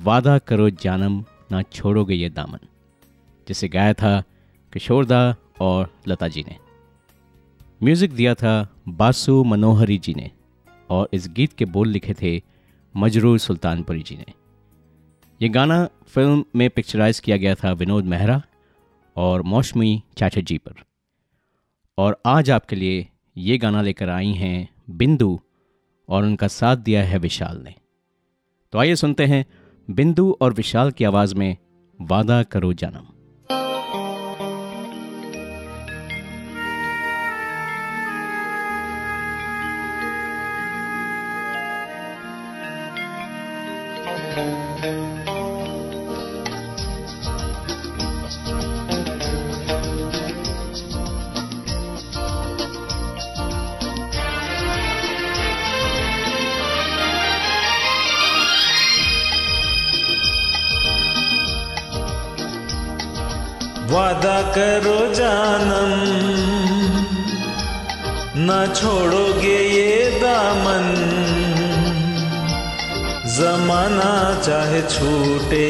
[0.00, 2.58] वादा करो जानम, ना छोड़ोगे ये दामन।
[3.46, 4.20] जिसे गाया था
[4.72, 6.56] किशोरदा और लता जी ने।
[7.82, 8.52] म्यूज़िक दिया था
[8.88, 10.30] बासु मनोहरी जी ने
[10.90, 12.40] और इस गीत के बोल लिखे थे
[12.94, 14.32] मजरूर सुल्तानपुरी जी ने।
[15.40, 18.42] ये गाना फ़िल्म में पिक्चराइज किया गया था विनोद मेहरा
[19.16, 20.84] और मौसमी चाचा जी पर।
[21.98, 25.40] और आज आपके लिए ये गाना लेकर आई हैं बिंदु
[26.08, 27.74] और उनका साथ दिया है विशाल ने।
[28.72, 29.44] तो आइए सुनते हैं
[29.88, 31.56] बिंदु और विशाल की आवाज़ में
[31.98, 33.06] वादा करो जानम।
[44.40, 45.19] ओ
[64.00, 65.92] वादा करो जानम।
[68.40, 70.86] ना छोड़ोगे ये दामन।
[73.26, 75.66] जमाना चाहे छूटे।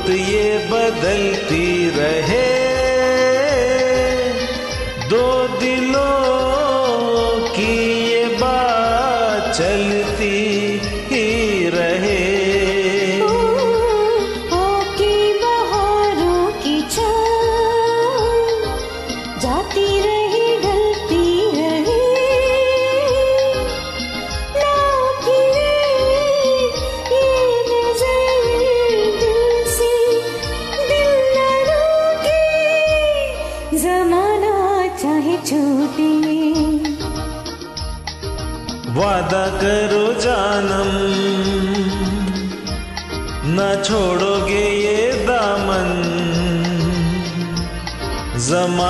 [0.09, 1.52] ये बदलती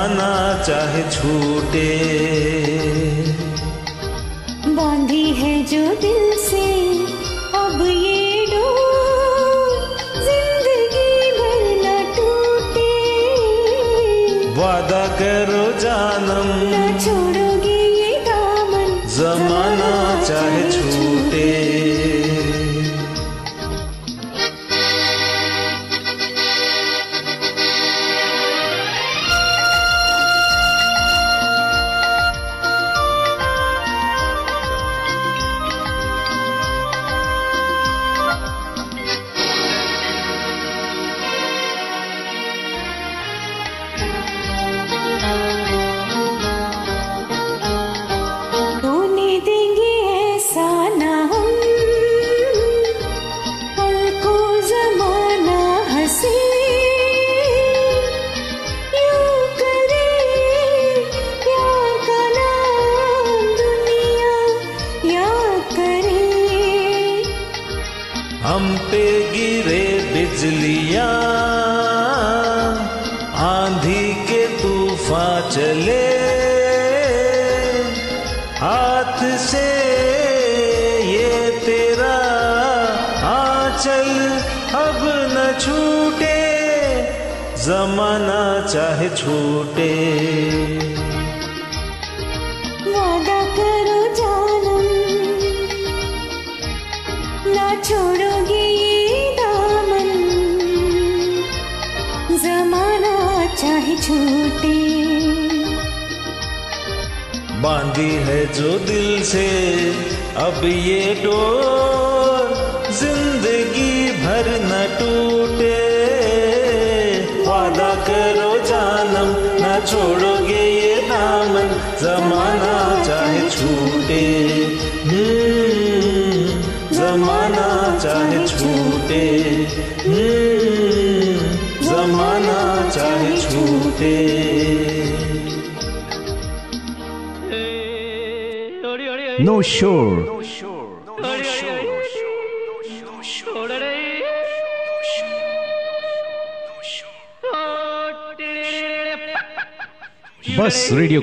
[0.03, 1.89] जमाना चाहे छूटे
[4.75, 6.63] बांधी है जो दिल से
[7.59, 8.19] अब ये
[10.25, 11.07] ज़िंदगी
[11.39, 12.91] भर न टूटे।
[14.59, 19.91] वादा करो जानम। न छोड़ोगे ये दामन जमाना
[20.27, 20.62] चाहे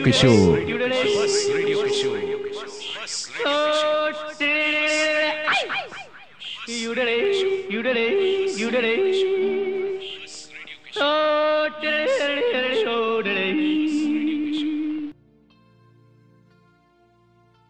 [0.05, 0.61] किशोर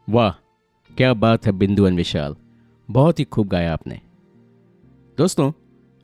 [0.09, 0.31] वाह,
[0.97, 2.37] क्या बात है बिंदु विशाल।
[2.91, 4.01] बहुत ही खूब गाया आपने।
[5.18, 5.53] दोस्तों,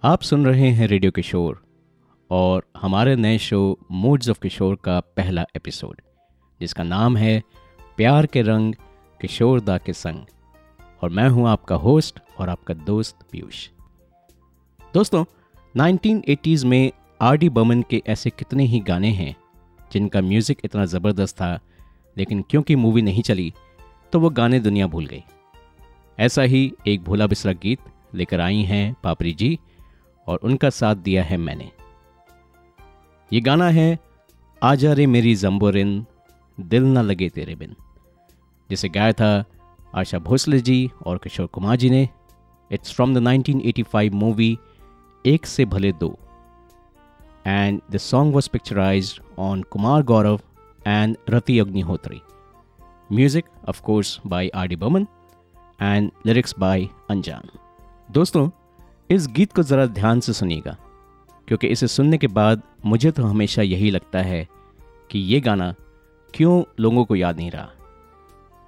[0.02, 1.64] आप सुन रहे हैं रेडियो किशोर
[2.30, 6.00] और हमारे नए शो मूड्स ऑफ़ किशोर का पहला एपिसोड
[6.60, 7.42] जिसका नाम है
[7.96, 8.74] प्यार के रंग
[9.20, 10.24] किशोर दा के संग।
[11.02, 13.68] और मैं हूँ आपका होस्ट और आपका दोस्त पीयूष।
[14.94, 15.24] दोस्तों
[15.74, 16.90] 1980s में
[17.20, 19.34] आर डी बमन के ऐसे कितने ही गाने हैं
[19.90, 21.58] जिनका म्यूज़िक इतना ज़बरदस्त था,
[22.16, 23.52] लेकिन क्योंकि मूवी नहीं चली
[24.12, 25.22] तो वो गाने दुनिया भूल गई।
[26.18, 27.78] ऐसा ही एक भोला बिसरा गीत
[28.14, 29.58] लेकर आई हैं पापरी जी
[30.26, 31.70] और उनका साथ दिया है मैंने।
[33.30, 33.98] ये गाना है
[34.62, 36.04] आजा रे मेरी जम्बोरिन
[36.58, 37.74] दिल न लगे तेरे बिन।
[38.70, 39.44] जिसे गाया था
[39.94, 42.08] आशा भोसले जी और किशोर कुमार जी ने।
[42.70, 44.56] इट्स फ्रॉम द 1985 मूवी
[45.24, 46.16] एक से भले दो।
[47.46, 50.40] And the song was picturised on Kumar Gaurav
[50.86, 52.20] and Rati Agnihotri
[53.12, 55.06] music of course by R D Burman
[55.82, 57.48] and lyrics by Anjaan
[58.10, 58.48] दोस्तों,
[59.10, 60.76] इस गीत को ज़रा ध्यान से सुनिएगा,
[61.48, 64.46] क्योंकि इसे सुनने के बाद मुझे तो हमेशा यही लगता है
[65.10, 65.74] कि ये गाना
[66.36, 67.70] क्यों लोगों को याद नहीं रहा?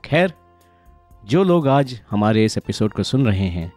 [0.05, 0.33] खैर,
[1.27, 3.73] जो लोग आज हमारे इस एपिसोड को सुन रहे हैं,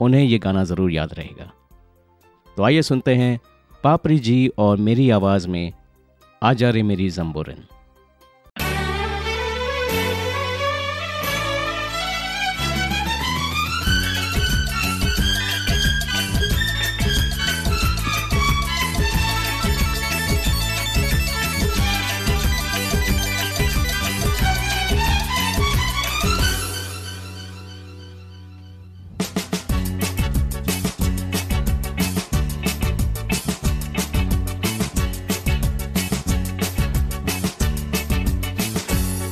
[0.00, 1.52] उन्हें ये गाना ज़रूर याद रहेगा।
[2.56, 3.40] तो आइए सुनते हैं
[3.84, 5.72] पापरी जी और मेरी आवाज़ में
[6.42, 7.64] आ जा रे मेरी जम्बोरन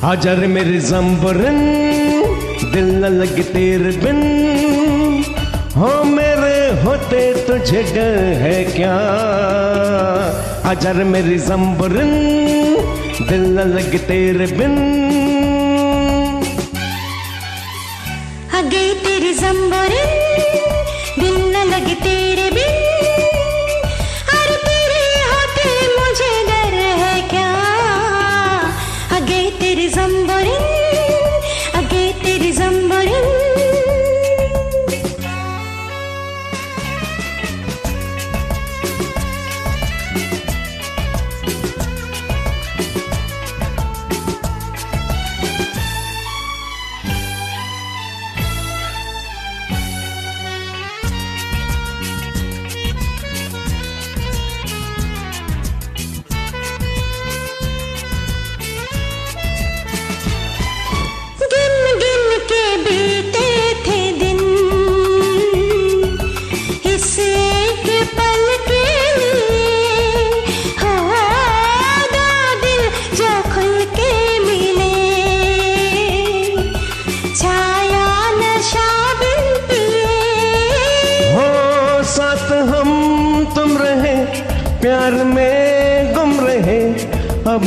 [0.06, 1.58] हाजर मेरे जम्बरन
[2.72, 4.20] दिल न लग तेर बिन।
[5.76, 8.94] हो मेरे होते तुझे डर है क्या?
[10.66, 12.10] हजर मेरे जम्बरन
[13.28, 15.05] दिल न लग तेर बिन।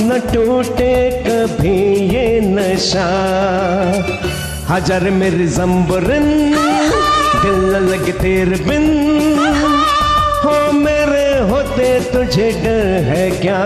[0.09, 0.93] न टूटे
[1.27, 1.77] कभी
[2.15, 3.07] ये नशा।
[4.69, 6.25] हजर मेरे जम्बरन
[7.41, 8.87] दिल न लगे तेर बिन।
[10.43, 13.61] हो मेरे होते तुझे डर है क्या?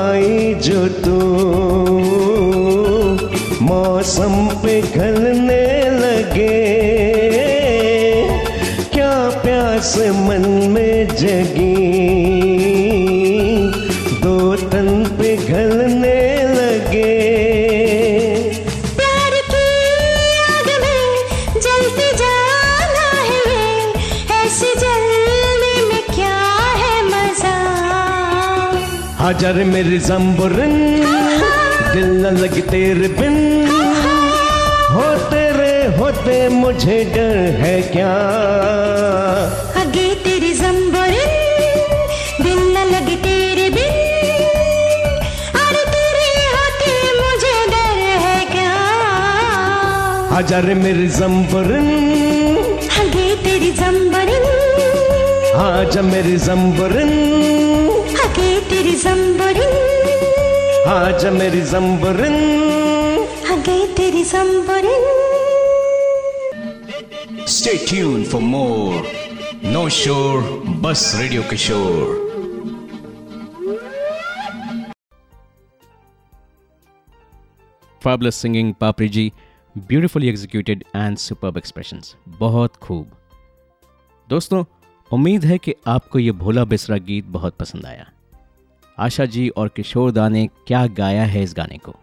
[0.00, 1.16] आई जो तू।
[3.62, 6.80] मौसम पे घलने लगे।
[8.92, 11.90] क्या प्यास मन में जगी।
[14.22, 15.89] दो तन पे घलने
[29.30, 30.72] हज़ार मेरी जम्बरन
[31.92, 33.36] दिल न लगे तेरे बिन।
[34.94, 38.10] हो तेरे होते मुझे डर है क्या?
[39.82, 41.30] अगे तेरी जम्बरिन
[42.42, 43.94] दिल न लगे तेरे बिन।
[45.62, 48.74] अरे तेरे होते मुझे डर है क्या?
[50.34, 51.88] हज़ार मेरी जम्बरन
[52.98, 54.44] आगे तेरी जम्बरिन
[55.62, 57.29] आज मेरी जम्बरन
[58.90, 62.34] तेरी जम्बरिन आज मेरी जम्बरन
[63.54, 65.04] आगे तेरी जम्बरिन
[67.56, 68.98] Stay tuned for more
[69.76, 70.42] No Shore
[70.86, 72.18] Bus Radio Kishore.
[78.02, 79.32] Fabulous singing, Papri ji.
[79.74, 82.14] Beautifully executed and superb expressions.
[82.38, 83.18] बहुत खूब
[84.28, 84.64] दोस्तों
[85.10, 88.09] उम्मीद है कि आपको ये भोला बिसरा गीत बहुत पसंद आया
[89.00, 91.94] आशा जी और किशोर दा ने क्या गाया है इस गाने को।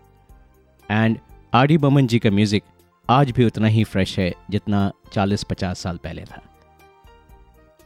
[0.89, 1.17] एंड
[1.53, 2.63] आर डी बमन जी का म्यूज़िक
[3.07, 6.41] आज भी उतना ही फ्रेश है, जितना 40-50 साल पहले था।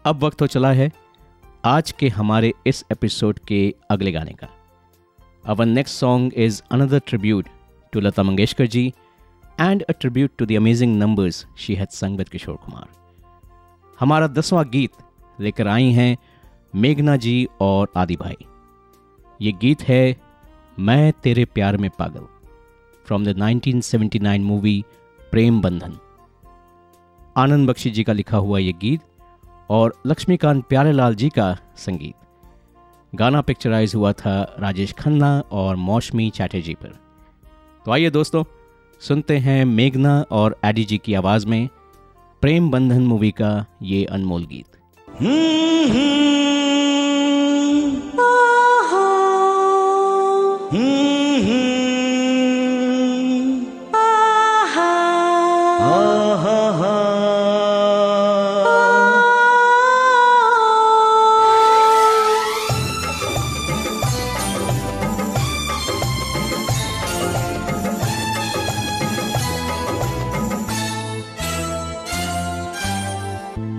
[0.05, 0.91] अब वक्त हो चला है
[1.65, 4.47] आज के हमारे इस एपिसोड के अगले गाने का।
[5.43, 7.47] Our next song is another tribute
[7.93, 8.87] to Lata Mangeshkar ji
[9.59, 12.87] and a tribute to the amazing numbers she had sung with Kishore Kumar
[13.99, 14.91] हमारा दसवां गीत
[15.39, 16.15] लेकर आई हैं
[16.75, 18.37] मेघना जी और आदि भाई।
[19.41, 20.17] ये गीत है,
[20.79, 22.25] मैं तेरे प्यार में पागल
[23.05, 24.85] फ्रॉम द 1979 मूवी
[25.31, 25.97] प्रेम बंधन।
[27.37, 29.01] आनंद बख्शी जी का लिखा हुआ ये गीत
[29.69, 32.15] और लक्ष्मीकांत प्यारेलाल जी का संगीत।
[33.15, 36.99] गाना पिक्चराइज हुआ था राजेश खन्ना और मौसमी चैटर्जी पर।
[37.85, 38.43] तो आइए दोस्तों,
[38.99, 41.69] सुनते हैं मेघना और एडी जी की आवाज़ में
[42.41, 44.65] प्रेम बंधन मूवी का ये अनमोल गीत।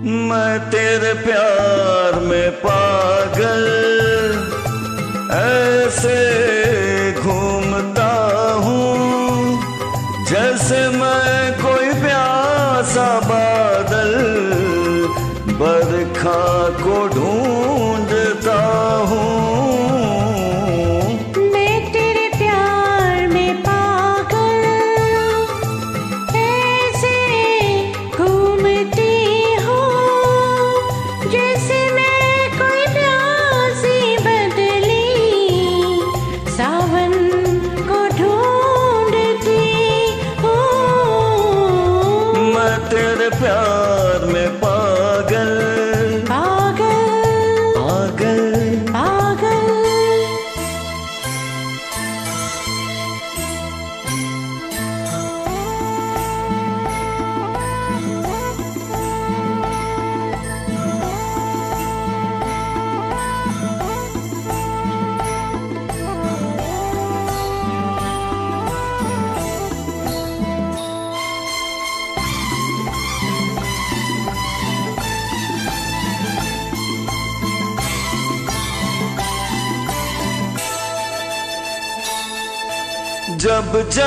[0.03, 3.61] मैं तेरे प्यार में पागल
[5.31, 6.42] ऐसे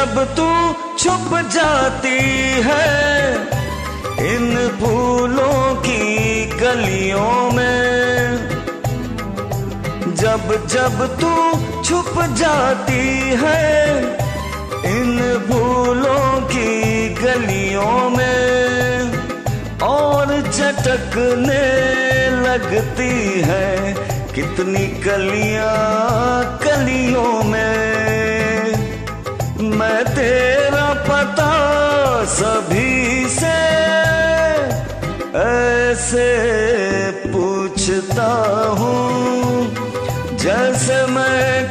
[0.07, 2.19] जब तू छुप जाती
[2.61, 3.35] है,
[4.35, 8.39] इन फूलों की गलियों में।
[10.17, 11.53] जब जब तू
[11.83, 13.99] छुप जाती है,
[14.97, 19.13] इन फूलों की गलियों में।
[19.79, 21.67] और चटकने
[22.31, 23.95] लगती है,
[24.35, 27.86] कितनी कलियाँ कलियों में।
[29.87, 31.51] मैं तेरा पता
[32.27, 33.59] सभी से
[35.41, 36.27] ऐसे
[37.35, 38.27] पूछता
[38.81, 41.71] हूँ जैसे मैं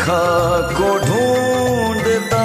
[0.00, 2.44] सखा को ढूंढता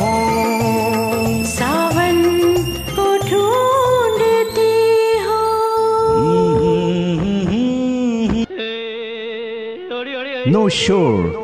[0.00, 2.18] हूँ। सावन
[2.96, 4.72] को ढूंढती
[5.26, 5.46] हूँ।
[10.52, 11.38] नो शोर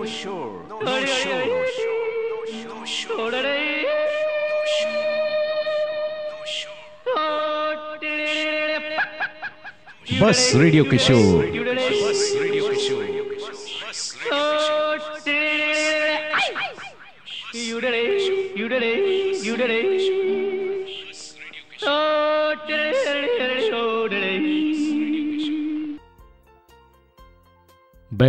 [10.21, 11.66] बस रेडियो किशोर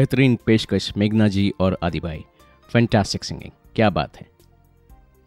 [0.07, 2.25] बेहतरीन पेशकश मेघना जी और आदि भाई।
[2.69, 4.27] फैंटास्टिक सिंगिंग क्या बात है।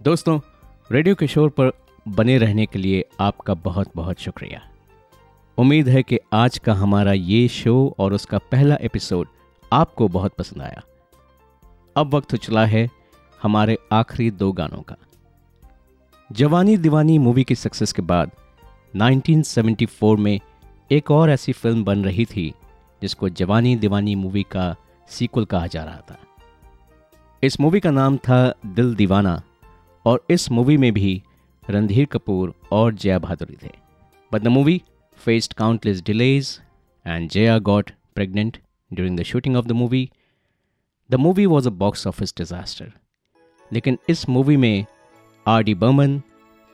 [0.03, 0.41] दोस्तों,
[0.93, 1.73] रेडियो किशोर पर
[2.09, 4.71] बने रहने के लिए आपका बहुत बहुत शुक्रिया।
[5.59, 9.29] उम्मीद है कि आज का हमारा ये शो और उसका पहला एपिसोड
[9.73, 10.83] आपको बहुत पसंद आया।
[11.97, 12.89] अब वक्त चला है
[13.43, 14.97] हमारे आखिरी दो गानों का।
[16.33, 18.31] जवानी दीवानी मूवी की सक्सेस के बाद
[18.97, 20.41] 1974 में
[20.93, 22.55] एक और ऐसी फ़िल्म बन रही थी
[23.03, 24.75] जिसको जवानी दीवानी मूवी का
[25.09, 26.19] सीक्वल कहा जा रहा था
[27.43, 29.41] इस मूवी का नाम था दिल दीवाना
[30.05, 31.23] और इस मूवी में भी
[31.71, 33.73] रणधीर कपूर और जया भादुरी थे
[34.33, 34.81] but the movie
[35.19, 36.61] faced countless delays
[37.07, 38.59] and Jaya got pregnant
[38.91, 40.11] during the shooting of the movie.
[41.11, 42.89] The movie was a box office disaster.
[43.71, 44.85] लेकिन इस मूवी में
[45.47, 46.21] आर डी बर्मन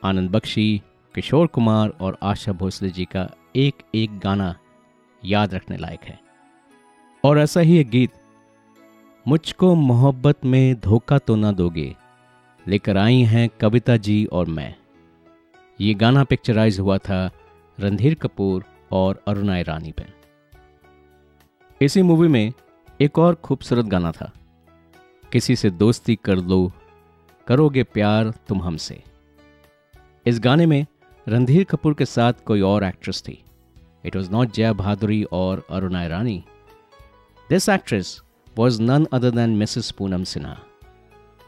[0.03, 0.83] आनंद बख्शी
[1.15, 4.55] किशोर कुमार और आशा भोसले जी का एक एक गाना
[5.23, 6.19] याद रखने लायक है।
[7.25, 8.11] और ऐसा ही एक गीत,
[9.27, 11.95] मुझको मोहब्बत में धोखा तो ना दोगे,
[12.67, 14.75] लेकर आई हैं कविता जी और मैं।
[15.81, 17.31] ये गाना पिक्चराइज हुआ था
[17.79, 20.15] रणधीर कपूर और अरुणा ईरानी पर
[21.81, 22.53] इसी मूवी में
[23.01, 24.31] एक और खूबसूरत गाना था,
[25.33, 26.73] किसी से दोस्ती कर लो,
[27.47, 29.03] करोगे प्यार तुम हमसे।
[30.27, 30.85] इस गाने में
[31.27, 33.43] रणधीर कपूर के साथ कोई और एक्ट्रेस थी।
[34.07, 36.45] It was not Jaya Bhaduri और Aruna Irani
[37.51, 38.23] this actress
[38.59, 40.59] was none other than Mrs Poonam Sinha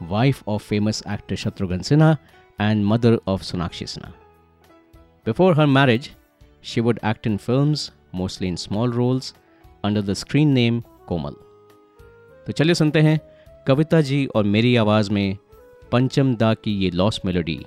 [0.01, 2.17] wife of famous actor Shatrughan Sinha
[2.61, 4.13] and mother of Sonakshi Sinha
[5.27, 6.05] Before her marriage,
[6.63, 9.33] she would act in films, mostly in small roles,
[9.83, 11.31] under the screen name Komal
[12.45, 13.19] तो चलिए सुनते हैं
[13.67, 15.37] कविता जी और मेरी आवाज़ में
[15.91, 17.65] पंचम दा की ये लॉस मेलोडी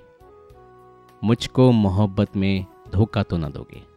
[1.24, 3.91] मुझको मोहब्बत में धोखा तो ना दोगे।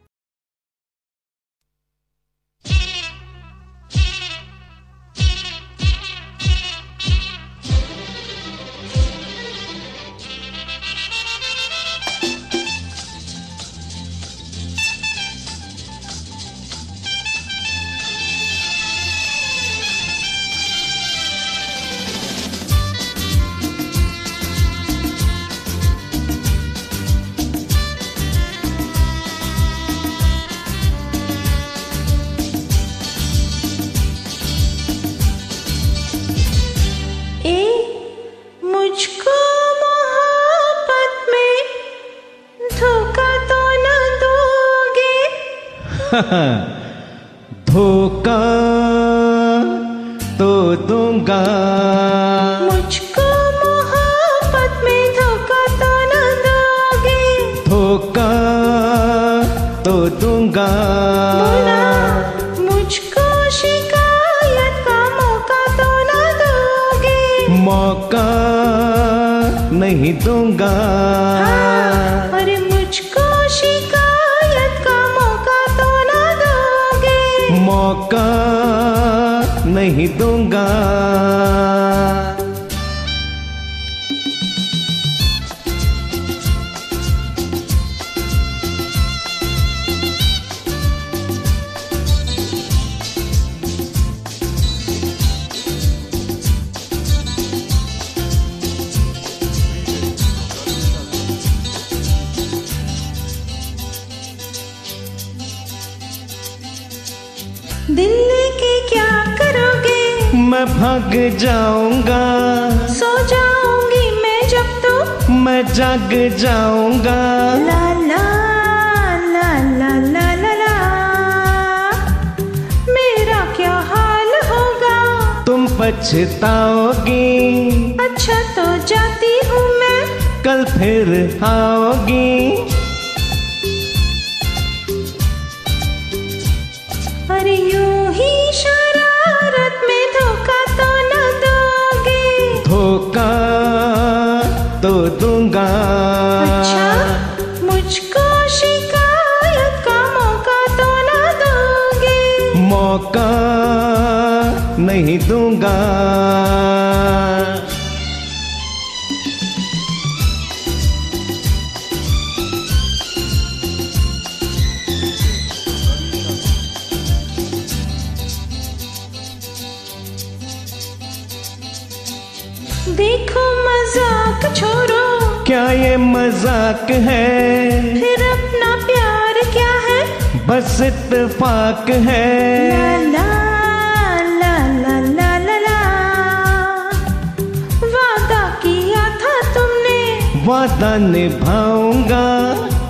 [190.75, 192.23] वादा निभाऊँगा।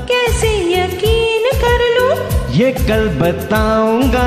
[0.09, 2.13] कैसे यकीन कर लूँ?
[2.51, 4.25] ये कल बताऊँगा।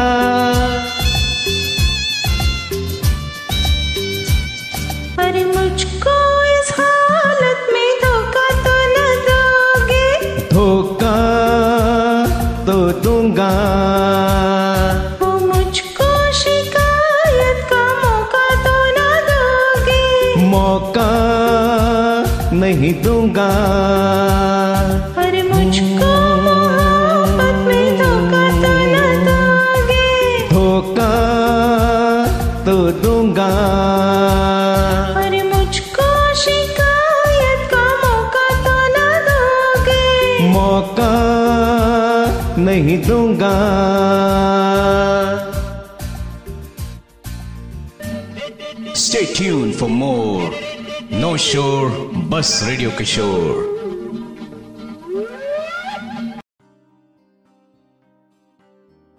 [52.39, 53.63] Bus Radio Kishore.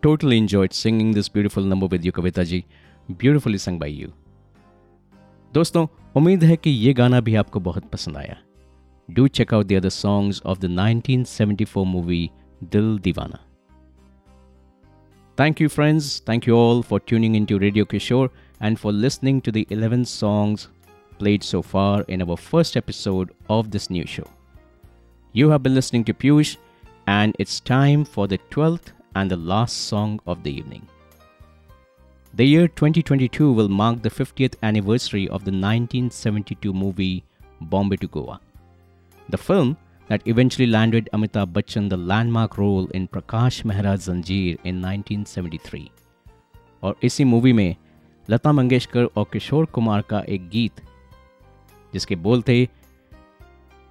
[0.03, 2.65] Totally enjoyed singing this beautiful number with you, Kavita ji.
[3.23, 4.13] Beautifully sung by you.
[5.53, 5.85] दोस्तों
[6.17, 8.37] उम्मीद है कि ये गाना भी आपको बहुत पसंद आया
[9.19, 12.23] do check out the other songs of the 1974 movie
[12.77, 13.45] Dil Deewana
[15.37, 16.15] Thank you, friends.
[16.31, 18.27] Thank you all for tuning into Radio Kishore
[18.61, 20.69] and for listening to the 11 songs
[21.18, 24.28] played so far in our first episode of this new show.
[25.32, 26.56] You have been listening to Piyush,
[27.06, 30.86] and it's time for the 12th and the last song of the evening.
[32.34, 37.24] The year 2022 will mark the 50th anniversary of the 1972 movie
[37.60, 38.40] Bombay to Goa.
[39.28, 39.76] The film
[40.08, 45.90] that eventually landed Amitabh Bachchan the landmark role in Prakash Mehra's Zanjeer in 1973.
[46.82, 47.76] और इसी movie में
[48.30, 50.80] लता मंगेशकर और किशोर कुमार का एक गीत
[51.93, 52.65] जिसके बोल थे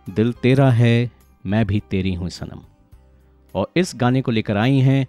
[0.06, 1.10] दिल तेरा है,
[1.44, 2.60] मैं भी तेरी हूँ सनम।
[3.54, 5.06] और इस गाने को लेकर आई हैं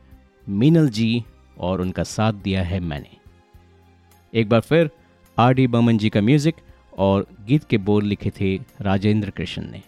[0.48, 1.24] मीनल जी
[1.57, 3.18] और उनका साथ दिया है मैंने।
[4.34, 4.90] एक बार फिर
[5.38, 6.56] आर डी बमन जी का म्यूज़िक
[6.98, 9.82] और गीत के बोल लिखे थे राजेंद्र कृष्ण ने।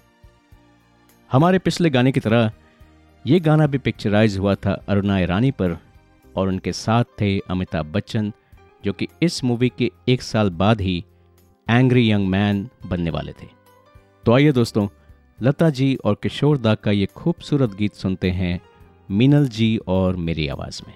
[1.31, 2.51] हमारे पिछले गाने की तरह
[3.25, 5.77] ये गाना भी पिक्चराइज हुआ था अरुणा ईरानी पर
[6.35, 8.31] और उनके साथ थे अमिताभ बच्चन,
[8.83, 11.03] जो कि इस मूवी के एक साल बाद ही
[11.71, 13.47] एंग्री यंग मैन बनने वाले थे।
[14.25, 14.87] तो आइए दोस्तों,
[15.41, 18.61] लता जी और किशोर दा का ये खूबसूरत गीत सुनते हैं,
[19.11, 20.93] मीनल जी और मेरी आवाज़ में।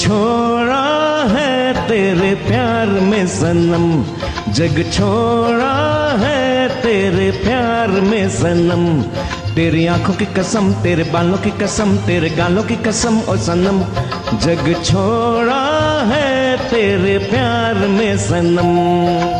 [0.00, 4.04] छोड़ा है तेरे प्यार में सनम।
[4.52, 9.02] जग छोड़ा है तेरे प्यार में सनम।
[9.54, 13.80] तेरी आँखों की कसम, तेरे बालों की कसम, तेरे गालों की कसम और सनम।
[14.38, 19.39] जग छोड़ा है तेरे प्यार में सनम।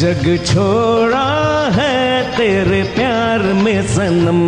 [0.00, 1.26] जग छोड़ा
[1.76, 4.40] है तेरे प्यार में सनम।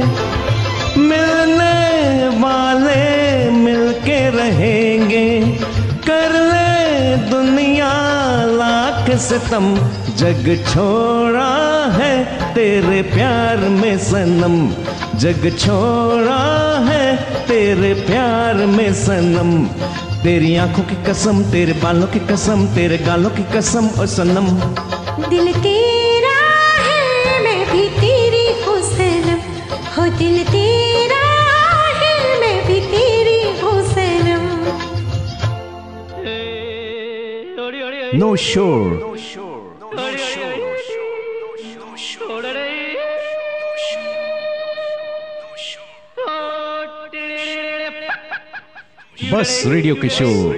[0.97, 5.57] मिलने वाले मिलके रहेंगे।
[6.07, 7.91] कर ले दुनिया
[8.45, 9.75] लाख सितम।
[10.17, 14.71] जग छोड़ा है तेरे प्यार में सनम।
[15.19, 17.17] जग छोड़ा है
[17.47, 19.65] तेरे प्यार में सनम।
[20.23, 24.47] तेरी आँखों की कसम, तेरे बालों की कसम, तेरे गालों की कसम और सनम।
[38.20, 38.88] नो शोर
[49.32, 50.56] बस radio Kishore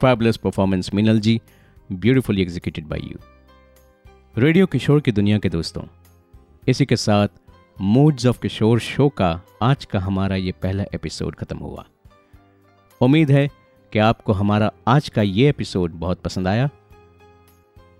[0.00, 1.40] Fabulous performance, Minal ji.
[1.91, 3.17] Beautifully executed by you
[4.37, 5.83] radio Kishore की दुनिया के दोस्तों
[6.67, 7.27] इसी के साथ
[7.81, 11.85] मूड्स ऑफ़ किशोर शो का आज का हमारा ये पहला एपिसोड खत्म हुआ
[13.01, 13.47] उम्मीद है
[13.93, 16.69] कि आपको हमारा आज का ये एपिसोड बहुत पसंद आया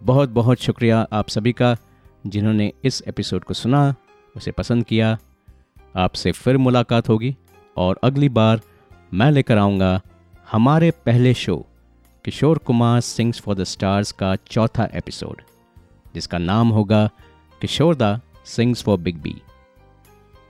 [0.04, 1.78] बहुत बहुत शुक्रिया आप सभी का
[2.28, 3.96] जिन्होंने इस एपिसोड को सुना
[4.36, 5.18] उसे पसंद किया
[5.96, 7.36] आपसे फिर मुलाकात होगी
[7.78, 8.62] और अगली बार
[9.14, 10.02] मैं लेकर आऊँगा
[10.52, 11.66] हमारे पहले show
[12.26, 15.42] Kishore Kumar sings for the stars का चौथा एपिसोड,
[16.14, 17.10] जिसका नाम होगा
[17.62, 19.42] किशोर दा सिंग्स फॉर बिग बी।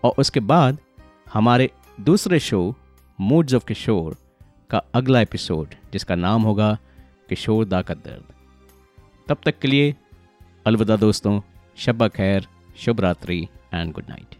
[0.03, 0.77] और उसके बाद
[1.33, 1.69] हमारे
[2.01, 2.75] दूसरे शो
[3.21, 4.17] मूड्स ऑफ़ किशोर
[4.69, 6.77] का अगला एपिसोड, जिसका नाम होगा
[7.29, 8.33] किशोर दा का दर्द।
[9.27, 9.95] तब तक के लिए
[10.65, 11.41] अलविदा दोस्तों
[11.77, 12.47] शब खैर,
[12.77, 14.35] शुभ रात्रि एंड गुड नाइट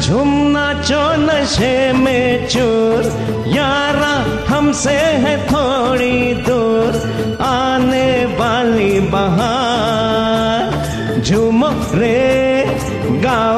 [0.00, 3.02] झुमना चो नशे में चूर
[3.46, 4.14] यारा
[4.48, 6.92] हमसे है थोड़ी दूर।
[7.40, 10.78] आने वाली बहार।
[11.22, 12.64] झूमो रे,
[13.04, 13.57] गाओ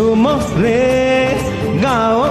[0.00, 1.36] Chumofle,
[1.82, 2.29] Gao